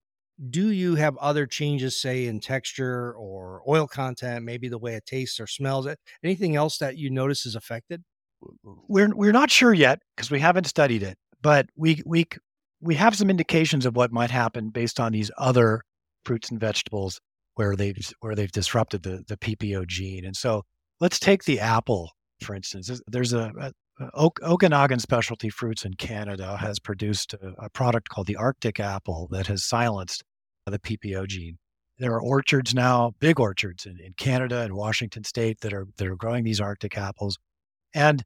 do 0.50 0.70
you 0.70 0.96
have 0.96 1.16
other 1.18 1.46
changes, 1.46 2.00
say 2.00 2.26
in 2.26 2.40
texture 2.40 3.12
or 3.14 3.62
oil 3.68 3.86
content, 3.86 4.44
maybe 4.44 4.68
the 4.68 4.78
way 4.78 4.94
it 4.94 5.06
tastes 5.06 5.38
or 5.40 5.46
smells? 5.46 5.88
Anything 6.22 6.56
else 6.56 6.78
that 6.78 6.96
you 6.96 7.10
notice 7.10 7.46
is 7.46 7.54
affected? 7.54 8.02
We're 8.62 9.14
we're 9.14 9.32
not 9.32 9.50
sure 9.50 9.72
yet 9.72 10.00
because 10.16 10.30
we 10.30 10.40
haven't 10.40 10.66
studied 10.66 11.02
it, 11.02 11.16
but 11.40 11.66
we 11.76 12.02
we 12.04 12.26
we 12.80 12.94
have 12.96 13.16
some 13.16 13.30
indications 13.30 13.86
of 13.86 13.96
what 13.96 14.12
might 14.12 14.30
happen 14.30 14.70
based 14.70 15.00
on 15.00 15.12
these 15.12 15.30
other 15.38 15.82
fruits 16.24 16.50
and 16.50 16.60
vegetables 16.60 17.20
where 17.54 17.76
they've 17.76 17.96
where 18.20 18.34
they've 18.34 18.52
disrupted 18.52 19.02
the 19.02 19.24
the 19.26 19.36
PPO 19.36 19.86
gene. 19.86 20.24
And 20.24 20.36
so 20.36 20.62
let's 21.00 21.18
take 21.18 21.44
the 21.44 21.60
apple 21.60 22.10
for 22.42 22.54
instance. 22.54 22.90
There's 23.06 23.32
a, 23.32 23.72
Uh, 24.00 24.08
a 24.14 24.30
Okanagan 24.42 24.98
Specialty 24.98 25.50
Fruits 25.50 25.84
in 25.84 25.94
Canada 25.94 26.56
has 26.56 26.78
produced 26.78 27.34
a, 27.34 27.54
a, 27.58 27.70
product 27.70 28.08
called 28.08 28.26
the 28.26 28.36
Arctic 28.36 28.80
apple 28.80 29.28
that 29.30 29.46
has 29.46 29.64
silenced 29.64 30.24
the 30.66 30.78
PPO 30.78 31.28
gene. 31.28 31.58
There 31.98 32.12
are 32.12 32.22
orchards 32.22 32.74
now, 32.74 33.12
big 33.20 33.38
orchards 33.38 33.86
in, 33.86 33.98
in 34.00 34.14
Canada 34.14 34.62
and 34.62 34.74
Washington 34.74 35.22
State 35.22 35.60
that 35.60 35.72
are 35.72 35.86
that 35.96 36.08
are 36.08 36.16
growing 36.16 36.42
these 36.42 36.60
Arctic 36.60 36.98
apples, 36.98 37.38
and 37.94 38.24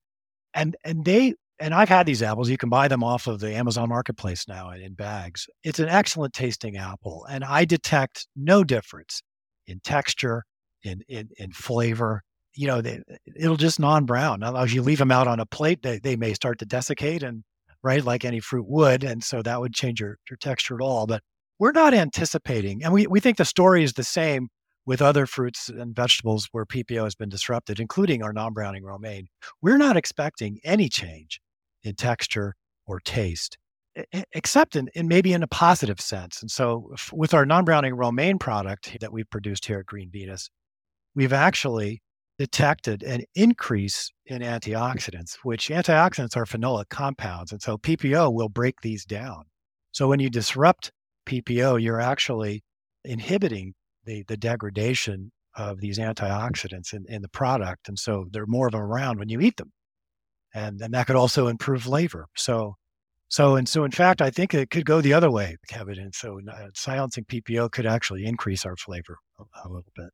and 0.54 0.74
and 0.84 1.04
they 1.04 1.34
and 1.60 1.74
I've 1.74 1.88
had 1.90 2.06
these 2.06 2.22
apples. 2.22 2.48
You 2.48 2.56
can 2.56 2.70
buy 2.70 2.88
them 2.88 3.04
off 3.04 3.26
of 3.26 3.40
the 3.40 3.52
Amazon 3.52 3.90
Marketplace 3.90 4.48
now 4.48 4.70
in 4.70 4.94
bags. 4.94 5.46
It's 5.64 5.80
an 5.80 5.88
excellent 5.88 6.32
tasting 6.32 6.78
apple, 6.78 7.26
and 7.28 7.44
I 7.44 7.66
detect 7.66 8.26
no 8.34 8.64
difference 8.64 9.22
in 9.66 9.80
texture, 9.80 10.44
in 10.82 11.02
in, 11.08 11.28
in 11.36 11.52
flavor, 11.52 12.22
you 12.58 12.66
know, 12.66 12.80
they, 12.80 13.00
it'll 13.36 13.56
just 13.56 13.78
non-brown. 13.78 14.40
Now, 14.40 14.56
as 14.56 14.74
you 14.74 14.82
leave 14.82 14.98
them 14.98 15.12
out 15.12 15.28
on 15.28 15.38
a 15.38 15.46
plate, 15.46 15.80
they, 15.82 16.00
they 16.00 16.16
may 16.16 16.34
start 16.34 16.58
to 16.58 16.66
desiccate 16.66 17.22
and 17.22 17.44
right 17.84 18.04
like 18.04 18.24
any 18.24 18.40
fruit 18.40 18.66
would. 18.68 19.04
And 19.04 19.22
so 19.22 19.42
that 19.42 19.60
would 19.60 19.72
change 19.72 20.00
your, 20.00 20.18
your 20.28 20.36
texture 20.38 20.74
at 20.74 20.80
all. 20.80 21.06
But 21.06 21.22
we're 21.60 21.70
not 21.70 21.94
anticipating, 21.94 22.82
and 22.82 22.92
we, 22.92 23.06
we 23.06 23.20
think 23.20 23.36
the 23.36 23.44
story 23.44 23.84
is 23.84 23.92
the 23.92 24.02
same 24.02 24.48
with 24.84 25.00
other 25.00 25.24
fruits 25.24 25.68
and 25.68 25.94
vegetables 25.94 26.48
where 26.50 26.66
PPO 26.66 27.04
has 27.04 27.14
been 27.14 27.28
disrupted, 27.28 27.78
including 27.78 28.24
our 28.24 28.32
non-browning 28.32 28.82
romaine. 28.82 29.28
We're 29.62 29.78
not 29.78 29.96
expecting 29.96 30.58
any 30.64 30.88
change 30.88 31.40
in 31.84 31.94
texture 31.94 32.56
or 32.86 32.98
taste, 32.98 33.56
except 34.32 34.74
in, 34.74 34.88
in 34.94 35.06
maybe 35.06 35.32
in 35.32 35.44
a 35.44 35.48
positive 35.48 36.00
sense. 36.00 36.40
And 36.40 36.50
so 36.50 36.92
with 37.12 37.34
our 37.34 37.46
non-browning 37.46 37.94
romaine 37.94 38.38
product 38.38 38.96
that 39.00 39.12
we've 39.12 39.30
produced 39.30 39.66
here 39.66 39.78
at 39.78 39.86
Green 39.86 40.10
Venus, 40.10 40.50
we've 41.14 41.32
actually 41.32 42.00
detected 42.38 43.02
an 43.02 43.24
increase 43.34 44.10
in 44.26 44.42
antioxidants, 44.42 45.38
which 45.42 45.68
antioxidants 45.68 46.36
are 46.36 46.44
phenolic 46.44 46.88
compounds. 46.88 47.50
And 47.52 47.60
so 47.60 47.76
PPO 47.76 48.32
will 48.32 48.48
break 48.48 48.80
these 48.80 49.04
down. 49.04 49.44
So 49.90 50.08
when 50.08 50.20
you 50.20 50.30
disrupt 50.30 50.92
PPO, 51.26 51.82
you're 51.82 52.00
actually 52.00 52.62
inhibiting 53.04 53.74
the, 54.04 54.24
the 54.28 54.36
degradation 54.36 55.32
of 55.56 55.80
these 55.80 55.98
antioxidants 55.98 56.92
in, 56.92 57.04
in 57.08 57.22
the 57.22 57.28
product. 57.28 57.88
And 57.88 57.98
so 57.98 58.26
they're 58.30 58.46
more 58.46 58.68
of 58.68 58.72
them 58.72 58.82
around 58.82 59.18
when 59.18 59.28
you 59.28 59.40
eat 59.40 59.56
them. 59.56 59.72
And, 60.54 60.80
and 60.80 60.94
that 60.94 61.08
could 61.08 61.16
also 61.16 61.48
improve 61.48 61.82
flavor. 61.82 62.26
So, 62.36 62.76
so, 63.28 63.56
and 63.56 63.68
so 63.68 63.84
in 63.84 63.90
fact, 63.90 64.22
I 64.22 64.30
think 64.30 64.54
it 64.54 64.70
could 64.70 64.86
go 64.86 65.00
the 65.00 65.12
other 65.12 65.30
way, 65.30 65.56
Kevin. 65.68 65.98
And 65.98 66.14
so 66.14 66.40
uh, 66.50 66.68
silencing 66.74 67.24
PPO 67.24 67.72
could 67.72 67.86
actually 67.86 68.24
increase 68.24 68.64
our 68.64 68.76
flavor 68.76 69.18
a, 69.38 69.42
a 69.64 69.68
little 69.68 69.92
bit. 69.94 70.10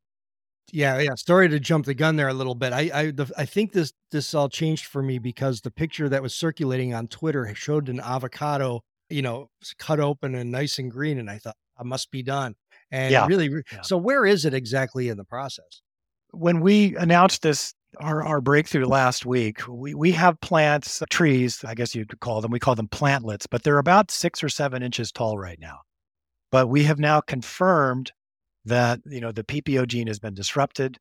Yeah, 0.72 0.98
yeah. 0.98 1.14
Sorry 1.14 1.48
to 1.48 1.60
jump 1.60 1.86
the 1.86 1.94
gun 1.94 2.16
there 2.16 2.28
a 2.28 2.34
little 2.34 2.54
bit. 2.54 2.72
I 2.72 2.90
I 2.92 3.10
the, 3.10 3.30
I 3.36 3.44
think 3.44 3.72
this 3.72 3.92
this 4.10 4.34
all 4.34 4.48
changed 4.48 4.86
for 4.86 5.02
me 5.02 5.18
because 5.18 5.60
the 5.60 5.70
picture 5.70 6.08
that 6.08 6.22
was 6.22 6.34
circulating 6.34 6.94
on 6.94 7.06
Twitter 7.08 7.52
showed 7.54 7.88
an 7.88 8.00
avocado, 8.00 8.82
you 9.08 9.22
know, 9.22 9.50
cut 9.78 10.00
open 10.00 10.34
and 10.34 10.50
nice 10.50 10.78
and 10.78 10.90
green, 10.90 11.18
and 11.18 11.30
I 11.30 11.38
thought 11.38 11.56
I 11.78 11.84
must 11.84 12.10
be 12.10 12.22
done. 12.22 12.54
And 12.90 13.12
yeah. 13.12 13.26
really, 13.26 13.50
yeah. 13.72 13.82
so 13.82 13.96
where 13.96 14.24
is 14.24 14.44
it 14.44 14.54
exactly 14.54 15.08
in 15.08 15.16
the 15.16 15.24
process? 15.24 15.82
When 16.30 16.60
we 16.60 16.96
announced 16.96 17.42
this 17.42 17.74
our, 18.00 18.22
our 18.22 18.40
breakthrough 18.40 18.86
last 18.86 19.24
week, 19.26 19.66
we, 19.68 19.94
we 19.94 20.12
have 20.12 20.40
plants, 20.40 21.02
trees, 21.10 21.64
I 21.64 21.74
guess 21.74 21.94
you 21.94 22.06
could 22.06 22.20
call 22.20 22.40
them. 22.40 22.50
We 22.50 22.58
call 22.58 22.74
them 22.74 22.88
plantlets, 22.88 23.46
but 23.48 23.62
they're 23.62 23.78
about 23.78 24.10
six 24.10 24.42
or 24.42 24.48
seven 24.48 24.82
inches 24.82 25.12
tall 25.12 25.38
right 25.38 25.58
now. 25.60 25.80
But 26.50 26.68
we 26.68 26.84
have 26.84 26.98
now 26.98 27.20
confirmed 27.20 28.12
that 28.64 29.00
you 29.06 29.20
know 29.20 29.32
the 29.32 29.44
PPO 29.44 29.86
gene 29.88 30.06
has 30.06 30.18
been 30.18 30.34
disrupted, 30.34 30.98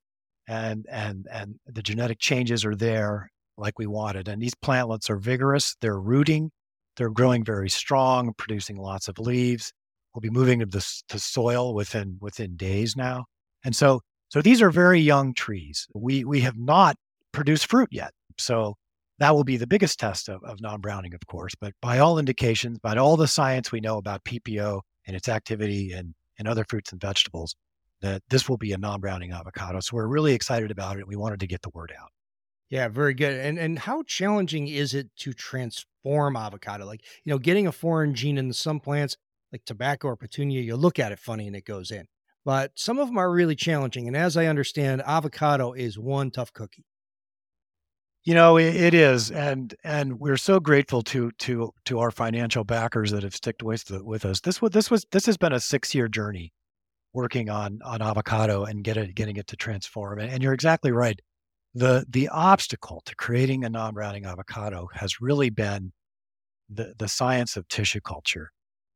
and 0.47 0.85
and 0.89 1.27
and 1.31 1.55
the 1.65 1.83
genetic 1.83 2.19
changes 2.19 2.65
are 2.65 2.75
there 2.75 3.29
like 3.57 3.77
we 3.79 3.87
wanted. 3.87 4.27
And 4.27 4.41
these 4.41 4.55
plantlets 4.55 5.09
are 5.09 5.17
vigorous. 5.17 5.75
They're 5.81 5.99
rooting. 5.99 6.51
They're 6.97 7.09
growing 7.09 7.43
very 7.43 7.69
strong, 7.69 8.33
producing 8.37 8.77
lots 8.77 9.07
of 9.07 9.19
leaves. 9.19 9.71
We'll 10.13 10.21
be 10.21 10.29
moving 10.29 10.59
to 10.59 10.65
the 10.65 10.85
to 11.09 11.19
soil 11.19 11.73
within 11.73 12.17
within 12.21 12.55
days 12.55 12.95
now. 12.95 13.25
And 13.63 13.75
so 13.75 14.01
so 14.29 14.41
these 14.41 14.61
are 14.61 14.71
very 14.71 14.99
young 14.99 15.33
trees. 15.33 15.87
We 15.93 16.23
we 16.23 16.41
have 16.41 16.57
not 16.57 16.95
produced 17.31 17.69
fruit 17.69 17.89
yet. 17.91 18.11
So 18.37 18.75
that 19.19 19.35
will 19.35 19.43
be 19.43 19.57
the 19.57 19.67
biggest 19.67 19.99
test 19.99 20.27
of, 20.27 20.43
of 20.43 20.59
non-browning, 20.59 21.13
of 21.13 21.25
course. 21.27 21.53
But 21.59 21.73
by 21.81 21.99
all 21.99 22.19
indications, 22.19 22.79
by 22.79 22.95
all 22.97 23.15
the 23.15 23.27
science 23.27 23.71
we 23.71 23.79
know 23.79 23.97
about 23.97 24.23
PPO 24.23 24.81
and 25.07 25.15
its 25.15 25.29
activity 25.29 25.91
and 25.91 26.13
and 26.37 26.47
other 26.47 26.65
fruits 26.67 26.91
and 26.91 27.01
vegetables, 27.01 27.55
that 28.01 28.21
this 28.29 28.49
will 28.49 28.57
be 28.57 28.73
a 28.73 28.77
non-browning 28.77 29.31
avocado. 29.31 29.79
So 29.79 29.95
we're 29.95 30.07
really 30.07 30.33
excited 30.33 30.71
about 30.71 30.97
it. 30.97 31.07
We 31.07 31.15
wanted 31.15 31.39
to 31.39 31.47
get 31.47 31.61
the 31.61 31.71
word 31.73 31.93
out. 31.99 32.09
Yeah, 32.69 32.87
very 32.87 33.13
good. 33.13 33.33
And 33.33 33.59
and 33.59 33.77
how 33.77 34.03
challenging 34.03 34.67
is 34.67 34.93
it 34.93 35.09
to 35.17 35.33
transform 35.33 36.35
avocado? 36.35 36.85
Like, 36.85 37.01
you 37.23 37.31
know, 37.31 37.37
getting 37.37 37.67
a 37.67 37.71
foreign 37.71 38.15
gene 38.15 38.37
in 38.37 38.51
some 38.51 38.79
plants 38.79 39.15
like 39.51 39.63
tobacco 39.65 40.07
or 40.07 40.15
petunia, 40.15 40.61
you 40.61 40.75
look 40.75 40.97
at 40.97 41.11
it 41.11 41.19
funny 41.19 41.45
and 41.45 41.55
it 41.55 41.65
goes 41.65 41.91
in. 41.91 42.07
But 42.43 42.71
some 42.75 42.99
of 42.99 43.07
them 43.07 43.17
are 43.17 43.31
really 43.31 43.55
challenging. 43.55 44.07
And 44.07 44.17
as 44.17 44.35
I 44.35 44.47
understand, 44.47 45.03
avocado 45.05 45.73
is 45.73 45.99
one 45.99 46.31
tough 46.31 46.51
cookie. 46.51 46.85
You 48.25 48.33
know, 48.35 48.57
it, 48.57 48.75
it 48.75 48.93
is, 48.93 49.31
and 49.31 49.75
and 49.83 50.19
we're 50.19 50.37
so 50.37 50.59
grateful 50.59 51.01
to 51.03 51.31
to 51.39 51.73
to 51.85 51.99
our 51.99 52.11
financial 52.11 52.63
backers 52.63 53.11
that 53.11 53.23
have 53.23 53.35
stuck 53.35 53.55
with 53.61 53.91
with 53.91 54.23
us. 54.25 54.39
This 54.39 54.61
was 54.61 54.71
this 54.71 54.89
was 54.89 55.05
this 55.11 55.25
has 55.25 55.37
been 55.37 55.51
a 55.53 55.59
six 55.59 55.93
year 55.93 56.07
journey, 56.07 56.53
working 57.13 57.49
on 57.49 57.79
on 57.83 58.01
avocado 58.01 58.63
and 58.63 58.83
get 58.83 58.95
it 58.97 59.13
getting 59.15 59.35
it 59.37 59.47
to 59.47 59.57
transform. 59.57 60.19
And, 60.19 60.31
and 60.31 60.41
you're 60.43 60.53
exactly 60.53 60.91
right. 60.91 61.19
the 61.75 62.05
The 62.09 62.29
obstacle 62.29 63.01
to 63.05 63.15
creating 63.15 63.65
a 63.65 63.69
non 63.69 63.93
browning 63.93 64.25
avocado 64.25 64.87
has 64.93 65.19
really 65.21 65.49
been 65.49 65.91
the 66.69 66.93
the 66.97 67.09
science 67.09 67.57
of 67.57 67.67
tissue 67.67 68.01
culture, 68.01 68.51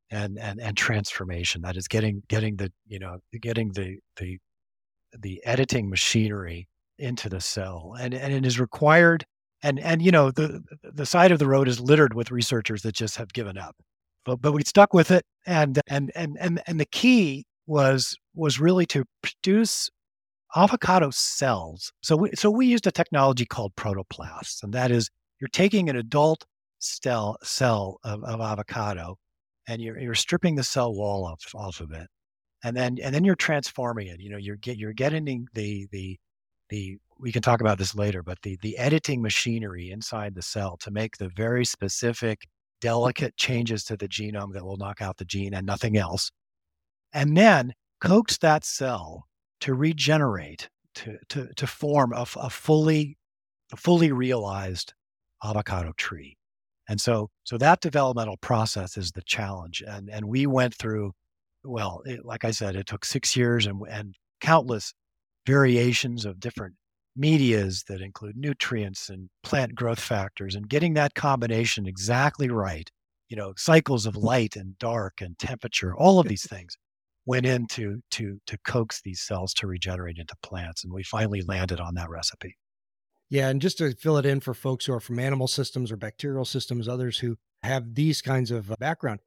and 0.10 0.40
and 0.40 0.62
and 0.62 0.78
transformation. 0.78 1.62
That 1.64 1.78
is 1.78 1.88
getting 1.90 2.24
getting 2.30 2.58
the 2.58 2.72
you 2.88 3.00
know 3.00 3.20
getting 3.42 3.74
the 3.74 4.00
the 4.18 4.40
the 5.18 5.42
editing 5.46 5.90
machinery 5.90 6.68
into 7.00 7.30
the 7.30 7.42
cell 7.42 7.96
and, 8.00 8.14
and 8.14 8.34
it 8.34 8.46
is 8.46 8.60
required 8.60 9.26
and 9.64 9.80
and 9.80 10.02
you 10.02 10.12
know 10.12 10.32
the 10.32 10.64
the 10.84 11.06
side 11.06 11.32
of 11.32 11.40
the 11.40 11.48
road 11.48 11.68
is 11.68 11.80
littered 11.80 12.14
with 12.14 12.32
researchers 12.32 12.82
that 12.82 12.94
just 12.94 13.18
have 13.18 13.34
given 13.34 13.58
up 13.58 13.76
but 14.26 14.42
but 14.42 14.52
we 14.52 14.64
stuck 14.64 14.94
with 14.94 15.12
it 15.12 15.26
and 15.46 15.80
and 15.88 16.12
and 16.16 16.38
and, 16.40 16.62
and 16.68 16.80
the 16.80 16.86
key 16.86 17.46
was 17.66 18.16
was 18.36 18.60
really 18.60 18.86
to 18.86 19.04
produce 19.22 19.90
avocado 20.56 21.10
cells. 21.12 21.92
So 22.02 22.16
we, 22.16 22.32
so 22.36 22.50
we 22.50 22.66
used 22.68 22.88
a 22.88 22.92
technology 22.92 23.46
called 23.46 23.76
protoplasts 23.76 24.64
and 24.64 24.74
that 24.74 24.92
is 24.92 25.10
you're 25.40 25.50
taking 25.50 25.90
an 25.90 25.96
adult 25.96 26.46
cell 26.80 27.38
cell 27.44 28.00
of, 28.04 28.24
of 28.24 28.40
avocado 28.40 29.18
and 29.68 29.82
you're, 29.82 30.00
you're 30.00 30.16
stripping 30.16 30.56
the 30.56 30.64
cell 30.64 30.94
wall 30.94 31.26
off, 31.26 31.44
off 31.54 31.82
of 31.82 31.92
it 31.92 32.08
and 32.64 32.78
then 32.78 32.98
and 33.02 33.14
then 33.14 33.24
you're 33.24 33.36
transforming 33.36 34.08
it 34.08 34.20
you 34.20 34.30
know 34.30 34.38
you're 34.38 34.56
get 34.56 34.78
you're 34.78 34.94
getting 34.94 35.48
the 35.54 35.88
the 35.92 36.18
the 36.70 36.98
we 37.20 37.32
can 37.32 37.42
talk 37.42 37.62
about 37.62 37.78
this 37.78 37.96
later, 37.96 38.22
but 38.24 38.42
the 38.44 38.58
the 38.62 38.78
editing 38.78 39.22
machinery 39.22 39.92
inside 39.92 40.36
the 40.36 40.42
cell 40.42 40.78
to 40.78 40.92
make 40.92 41.18
the 41.18 41.30
very 41.30 41.66
specific, 41.66 42.48
delicate 42.82 43.36
changes 43.38 43.84
to 43.86 43.98
the 43.98 44.08
genome 44.08 44.54
that 44.54 44.66
will 44.66 44.78
knock 44.78 45.02
out 45.02 45.18
the 45.18 45.26
gene 45.26 45.54
and 45.54 45.66
nothing 45.66 45.98
else, 45.98 46.32
and 47.14 47.36
then 47.36 47.74
coax 48.02 48.38
that 48.38 48.64
cell 48.66 49.26
to 49.62 49.74
regenerate 49.74 50.70
to 50.96 51.18
to 51.30 51.50
to 51.56 51.68
form 51.68 52.14
a, 52.14 52.26
a 52.38 52.50
fully 52.50 53.18
a 53.72 53.78
fully 53.78 54.12
realized 54.12 54.94
avocado 55.44 55.94
tree. 55.98 56.38
And 56.90 57.02
so 57.02 57.30
so 57.44 57.58
that 57.58 57.82
developmental 57.82 58.38
process 58.38 58.98
is 58.98 59.12
the 59.12 59.22
challenge. 59.24 59.84
And 59.86 60.10
and 60.10 60.26
we 60.26 60.48
went 60.48 60.76
through, 60.76 61.14
well, 61.64 62.02
it, 62.06 62.26
like 62.26 62.46
I 62.46 62.52
said, 62.52 62.76
it 62.76 62.88
took 62.88 63.06
six 63.06 63.36
years 63.36 63.68
and 63.68 63.82
and 63.90 64.16
countless 64.42 64.94
variations 65.48 66.26
of 66.26 66.40
different 66.42 66.76
medias 67.16 67.84
that 67.88 68.02
include 68.02 68.36
nutrients 68.38 69.10
and 69.10 69.30
plant 69.42 69.74
growth 69.74 70.00
factors 70.00 70.54
and 70.54 70.70
getting 70.70 70.94
that 70.94 71.16
combination 71.16 71.88
exactly 71.88 72.50
right 72.50 72.92
you 73.30 73.36
know 73.36 73.54
cycles 73.58 74.06
of 74.06 74.16
light 74.16 74.56
and 74.56 74.78
dark 74.78 75.20
and 75.22 75.40
temperature 75.40 75.96
all 75.96 76.20
of 76.20 76.28
these 76.28 76.46
things 76.48 76.78
went 77.26 77.46
into 77.46 78.02
to 78.12 78.40
to 78.46 78.58
coax 78.66 79.02
these 79.04 79.22
cells 79.22 79.54
to 79.54 79.68
regenerate 79.68 80.18
into 80.20 80.36
plants 80.44 80.84
and 80.84 80.94
we 80.94 81.04
finally 81.04 81.42
landed 81.42 81.80
on 81.80 81.96
that 81.96 82.10
recipe. 82.10 82.56
Yeah 83.30 83.50
and 83.50 83.62
just 83.62 83.80
to 83.80 83.94
fill 83.96 84.18
it 84.18 84.26
in 84.26 84.40
for 84.40 84.54
folks 84.54 84.86
who 84.86 84.94
are 84.94 85.00
from 85.00 85.18
animal 85.20 85.48
systems 85.48 85.92
or 85.92 85.98
bacterial 85.98 86.46
systems 86.46 86.88
others 86.88 87.18
who 87.18 87.36
have 87.64 87.96
these 87.96 88.22
kinds 88.22 88.52
of 88.52 88.72
uh, 88.72 88.76
background 88.80 89.20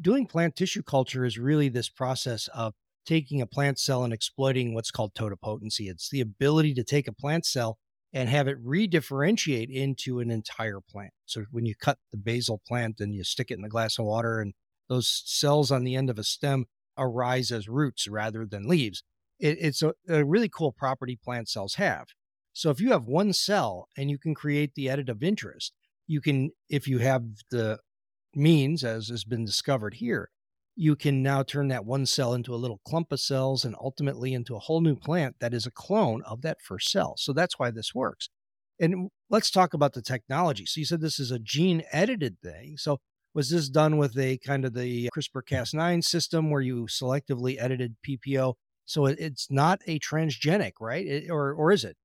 doing 0.00 0.26
plant 0.26 0.54
tissue 0.54 0.82
culture 0.82 1.24
is 1.24 1.38
really 1.38 1.68
this 1.68 1.88
process 1.88 2.48
of 2.54 2.74
taking 3.08 3.40
a 3.40 3.46
plant 3.46 3.78
cell 3.78 4.04
and 4.04 4.12
exploiting 4.12 4.74
what's 4.74 4.90
called 4.90 5.14
totipotency. 5.14 5.88
It's 5.88 6.10
the 6.10 6.20
ability 6.20 6.74
to 6.74 6.84
take 6.84 7.08
a 7.08 7.12
plant 7.12 7.46
cell 7.46 7.78
and 8.12 8.28
have 8.28 8.46
it 8.48 8.62
redifferentiate 8.62 9.70
into 9.70 10.20
an 10.20 10.30
entire 10.30 10.80
plant. 10.80 11.12
So 11.24 11.44
when 11.50 11.64
you 11.64 11.74
cut 11.74 11.98
the 12.12 12.18
basal 12.18 12.60
plant 12.68 13.00
and 13.00 13.14
you 13.14 13.24
stick 13.24 13.50
it 13.50 13.58
in 13.58 13.64
a 13.64 13.68
glass 13.68 13.98
of 13.98 14.04
water 14.04 14.40
and 14.40 14.52
those 14.90 15.22
cells 15.24 15.70
on 15.70 15.84
the 15.84 15.96
end 15.96 16.10
of 16.10 16.18
a 16.18 16.24
stem 16.24 16.66
arise 16.98 17.50
as 17.50 17.66
roots 17.66 18.06
rather 18.08 18.44
than 18.44 18.68
leaves. 18.68 19.02
It, 19.40 19.56
it's 19.58 19.82
a, 19.82 19.94
a 20.08 20.24
really 20.24 20.50
cool 20.50 20.72
property 20.72 21.18
plant 21.22 21.48
cells 21.48 21.74
have. 21.74 22.08
So 22.52 22.70
if 22.70 22.80
you 22.80 22.90
have 22.90 23.04
one 23.04 23.32
cell 23.32 23.88
and 23.96 24.10
you 24.10 24.18
can 24.18 24.34
create 24.34 24.74
the 24.74 24.90
edit 24.90 25.08
of 25.08 25.22
interest, 25.22 25.72
you 26.06 26.20
can, 26.20 26.50
if 26.68 26.86
you 26.86 26.98
have 26.98 27.22
the 27.50 27.78
means, 28.34 28.84
as 28.84 29.08
has 29.08 29.24
been 29.24 29.46
discovered 29.46 29.94
here, 29.94 30.30
you 30.80 30.94
can 30.94 31.24
now 31.24 31.42
turn 31.42 31.66
that 31.66 31.84
one 31.84 32.06
cell 32.06 32.32
into 32.32 32.54
a 32.54 32.56
little 32.56 32.80
clump 32.86 33.10
of 33.10 33.18
cells 33.18 33.64
and 33.64 33.74
ultimately 33.80 34.32
into 34.32 34.54
a 34.54 34.60
whole 34.60 34.80
new 34.80 34.94
plant 34.94 35.34
that 35.40 35.52
is 35.52 35.66
a 35.66 35.72
clone 35.72 36.22
of 36.22 36.40
that 36.42 36.62
first 36.62 36.92
cell. 36.92 37.16
So 37.18 37.32
that's 37.32 37.58
why 37.58 37.72
this 37.72 37.92
works. 37.92 38.28
And 38.78 39.10
let's 39.28 39.50
talk 39.50 39.74
about 39.74 39.94
the 39.94 40.02
technology. 40.02 40.66
So 40.66 40.78
you 40.78 40.84
said 40.84 41.00
this 41.00 41.18
is 41.18 41.32
a 41.32 41.40
gene 41.40 41.82
edited 41.90 42.40
thing. 42.40 42.76
So 42.76 42.98
was 43.34 43.50
this 43.50 43.68
done 43.68 43.96
with 43.96 44.16
a 44.16 44.38
kind 44.38 44.64
of 44.64 44.72
the 44.72 45.08
CRISPR 45.16 45.42
Cas9 45.50 46.04
system 46.04 46.48
where 46.48 46.62
you 46.62 46.86
selectively 46.86 47.56
edited 47.58 47.96
PPO? 48.08 48.54
So 48.84 49.06
it's 49.06 49.50
not 49.50 49.80
a 49.88 49.98
transgenic, 49.98 50.74
right? 50.80 51.04
It, 51.04 51.28
or 51.28 51.52
or 51.52 51.72
is 51.72 51.82
it? 51.82 51.96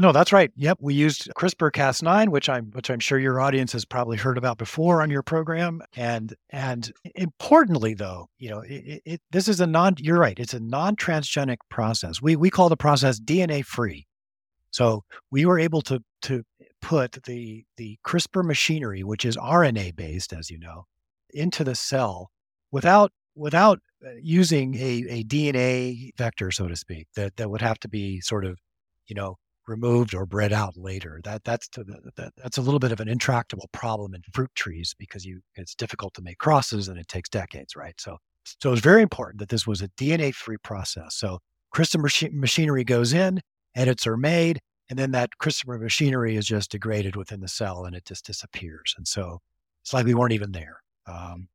No, 0.00 0.10
that's 0.10 0.32
right. 0.32 0.50
Yep, 0.56 0.78
we 0.80 0.94
used 0.94 1.30
CRISPR-Cas9, 1.36 2.30
which 2.30 2.48
I'm 2.48 2.70
which 2.70 2.90
I'm 2.90 2.98
sure 2.98 3.18
your 3.18 3.42
audience 3.42 3.72
has 3.72 3.84
probably 3.84 4.16
heard 4.16 4.38
about 4.38 4.56
before 4.56 5.02
on 5.02 5.10
your 5.10 5.22
program. 5.22 5.82
And 5.94 6.34
and 6.48 6.90
importantly, 7.14 7.92
though, 7.92 8.28
you 8.38 8.48
know, 8.48 8.60
it, 8.60 9.02
it, 9.04 9.20
this 9.30 9.48
is 9.48 9.60
a 9.60 9.66
non. 9.66 9.96
You're 9.98 10.18
right. 10.18 10.38
It's 10.38 10.54
a 10.54 10.60
non-transgenic 10.60 11.58
process. 11.68 12.22
We 12.22 12.36
we 12.36 12.48
call 12.48 12.70
the 12.70 12.76
process 12.76 13.20
DNA 13.20 13.64
free. 13.64 14.06
So 14.70 15.04
we 15.30 15.44
were 15.44 15.58
able 15.58 15.82
to 15.82 16.02
to 16.22 16.42
put 16.80 17.22
the 17.24 17.64
the 17.76 17.98
CRISPR 18.06 18.44
machinery, 18.44 19.02
which 19.02 19.26
is 19.26 19.36
RNA 19.36 19.94
based, 19.96 20.32
as 20.32 20.50
you 20.50 20.58
know, 20.58 20.86
into 21.34 21.64
the 21.64 21.74
cell 21.74 22.30
without 22.70 23.12
without 23.34 23.80
uh, 24.04 24.10
using 24.22 24.74
a, 24.74 25.04
a 25.08 25.24
DNA 25.24 26.10
vector, 26.16 26.50
so 26.50 26.66
to 26.68 26.76
speak, 26.76 27.08
that 27.14 27.36
that 27.36 27.50
would 27.50 27.60
have 27.62 27.78
to 27.80 27.88
be 27.88 28.20
sort 28.20 28.46
of, 28.46 28.58
you 29.06 29.14
know, 29.14 29.36
removed 29.66 30.14
or 30.14 30.26
bred 30.26 30.52
out 30.52 30.76
later. 30.76 31.20
That 31.24 31.44
that's 31.44 31.68
to 31.68 31.84
the, 31.84 32.10
that, 32.16 32.32
that's 32.36 32.58
a 32.58 32.62
little 32.62 32.80
bit 32.80 32.92
of 32.92 33.00
an 33.00 33.08
intractable 33.08 33.68
problem 33.72 34.14
in 34.14 34.22
fruit 34.32 34.50
trees 34.54 34.94
because 34.98 35.24
you 35.24 35.40
it's 35.54 35.74
difficult 35.74 36.14
to 36.14 36.22
make 36.22 36.38
crosses 36.38 36.88
and 36.88 36.98
it 36.98 37.08
takes 37.08 37.28
decades, 37.28 37.76
right? 37.76 37.94
So 38.00 38.18
so 38.60 38.72
it's 38.72 38.82
very 38.82 39.02
important 39.02 39.38
that 39.38 39.48
this 39.48 39.66
was 39.66 39.82
a 39.82 39.88
DNA 39.90 40.34
free 40.34 40.58
process. 40.62 41.16
So 41.16 41.38
CRISPR 41.74 42.32
machinery 42.32 42.84
goes 42.84 43.12
in, 43.12 43.40
edits 43.74 44.06
are 44.06 44.16
made, 44.16 44.60
and 44.90 44.98
then 44.98 45.12
that 45.12 45.30
CRISPR 45.40 45.80
machinery 45.80 46.36
is 46.36 46.46
just 46.46 46.70
degraded 46.70 47.16
within 47.16 47.40
the 47.40 47.48
cell 47.48 47.84
and 47.84 47.94
it 47.94 48.04
just 48.04 48.26
disappears. 48.26 48.94
And 48.96 49.06
so 49.06 49.38
it's 49.82 49.92
like 49.92 50.04
we 50.04 50.14
weren't 50.14 50.32
even 50.32 50.52
there. 50.52 50.78
Um, 51.06 51.48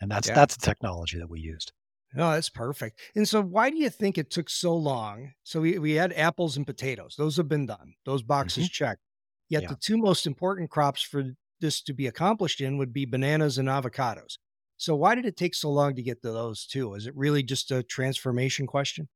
and 0.00 0.10
that's 0.10 0.28
yeah. 0.28 0.34
that's 0.34 0.56
the 0.56 0.66
technology 0.66 1.18
that 1.18 1.30
we 1.30 1.40
used. 1.40 1.72
Oh, 2.14 2.32
that's 2.32 2.48
perfect. 2.48 3.00
And 3.14 3.28
so, 3.28 3.42
why 3.42 3.70
do 3.70 3.76
you 3.76 3.90
think 3.90 4.16
it 4.16 4.30
took 4.30 4.48
so 4.48 4.74
long? 4.74 5.32
So 5.42 5.60
we 5.60 5.78
we 5.78 5.92
had 5.92 6.12
apples 6.12 6.56
and 6.56 6.66
potatoes; 6.66 7.14
those 7.16 7.36
have 7.36 7.48
been 7.48 7.66
done; 7.66 7.94
those 8.04 8.22
boxes 8.22 8.64
mm-hmm. 8.64 8.72
checked. 8.84 9.00
Yet 9.48 9.62
yeah. 9.62 9.68
the 9.70 9.76
two 9.76 9.96
most 9.96 10.26
important 10.26 10.70
crops 10.70 11.02
for 11.02 11.24
this 11.60 11.82
to 11.82 11.94
be 11.94 12.06
accomplished 12.06 12.60
in 12.60 12.78
would 12.78 12.92
be 12.92 13.04
bananas 13.04 13.58
and 13.58 13.68
avocados. 13.68 14.38
So 14.76 14.94
why 14.94 15.14
did 15.14 15.24
it 15.24 15.36
take 15.36 15.54
so 15.54 15.70
long 15.70 15.94
to 15.96 16.02
get 16.02 16.22
to 16.22 16.32
those 16.32 16.66
two? 16.66 16.94
Is 16.94 17.06
it 17.06 17.16
really 17.16 17.42
just 17.42 17.70
a 17.70 17.82
transformation 17.82 18.66
question? 18.66 19.08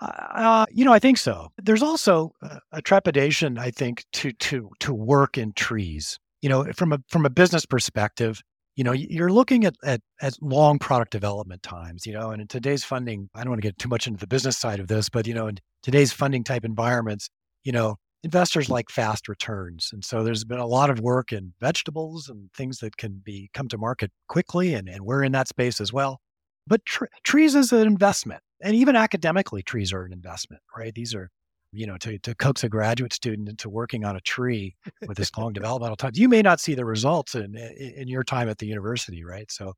Uh, 0.00 0.66
you 0.70 0.84
know, 0.84 0.92
I 0.92 0.98
think 0.98 1.18
so. 1.18 1.48
There's 1.56 1.82
also 1.82 2.32
a, 2.42 2.60
a 2.72 2.82
trepidation, 2.82 3.58
I 3.58 3.70
think, 3.70 4.04
to 4.14 4.32
to 4.32 4.70
to 4.80 4.92
work 4.94 5.38
in 5.38 5.52
trees. 5.52 6.18
You 6.42 6.50
know, 6.50 6.64
from 6.74 6.92
a 6.92 6.98
from 7.08 7.24
a 7.24 7.30
business 7.30 7.64
perspective, 7.64 8.42
you 8.76 8.84
know, 8.84 8.92
you're 8.92 9.32
looking 9.32 9.64
at, 9.64 9.74
at 9.84 10.00
at 10.20 10.34
long 10.40 10.78
product 10.78 11.12
development 11.12 11.62
times. 11.62 12.06
You 12.06 12.12
know, 12.12 12.30
and 12.30 12.42
in 12.42 12.48
today's 12.48 12.84
funding, 12.84 13.28
I 13.34 13.40
don't 13.42 13.50
want 13.50 13.62
to 13.62 13.68
get 13.68 13.78
too 13.78 13.88
much 13.88 14.06
into 14.06 14.20
the 14.20 14.26
business 14.26 14.56
side 14.58 14.80
of 14.80 14.88
this, 14.88 15.08
but 15.08 15.26
you 15.26 15.34
know, 15.34 15.48
in 15.48 15.58
today's 15.82 16.12
funding 16.12 16.44
type 16.44 16.64
environments, 16.64 17.28
you 17.64 17.72
know, 17.72 17.96
investors 18.22 18.68
like 18.70 18.90
fast 18.90 19.28
returns, 19.28 19.90
and 19.92 20.04
so 20.04 20.22
there's 20.22 20.44
been 20.44 20.58
a 20.58 20.66
lot 20.66 20.90
of 20.90 21.00
work 21.00 21.32
in 21.32 21.54
vegetables 21.60 22.28
and 22.28 22.52
things 22.52 22.78
that 22.78 22.96
can 22.96 23.22
be 23.24 23.50
come 23.54 23.68
to 23.68 23.78
market 23.78 24.10
quickly, 24.28 24.74
and 24.74 24.88
and 24.88 25.02
we're 25.04 25.24
in 25.24 25.32
that 25.32 25.48
space 25.48 25.80
as 25.80 25.92
well. 25.92 26.20
But 26.66 26.84
tr- 26.84 27.06
trees 27.24 27.54
is 27.54 27.72
an 27.72 27.86
investment 27.86 28.42
and 28.62 28.74
even 28.74 28.96
academically, 28.96 29.62
trees 29.62 29.92
are 29.92 30.04
an 30.04 30.12
investment, 30.12 30.62
right? 30.76 30.94
These 30.94 31.14
are, 31.14 31.30
you 31.76 31.86
know, 31.86 31.96
to, 31.98 32.18
to 32.20 32.34
coax 32.34 32.64
a 32.64 32.68
graduate 32.68 33.12
student 33.12 33.48
into 33.48 33.68
working 33.68 34.04
on 34.04 34.16
a 34.16 34.20
tree 34.20 34.74
with 35.06 35.16
this 35.16 35.30
long 35.36 35.52
developmental 35.54 35.96
time, 35.96 36.12
you 36.14 36.28
may 36.28 36.42
not 36.42 36.60
see 36.60 36.74
the 36.74 36.84
results 36.84 37.34
in, 37.34 37.56
in 37.56 38.08
your 38.08 38.24
time 38.24 38.48
at 38.48 38.58
the 38.58 38.66
university, 38.66 39.24
right? 39.24 39.50
So, 39.50 39.74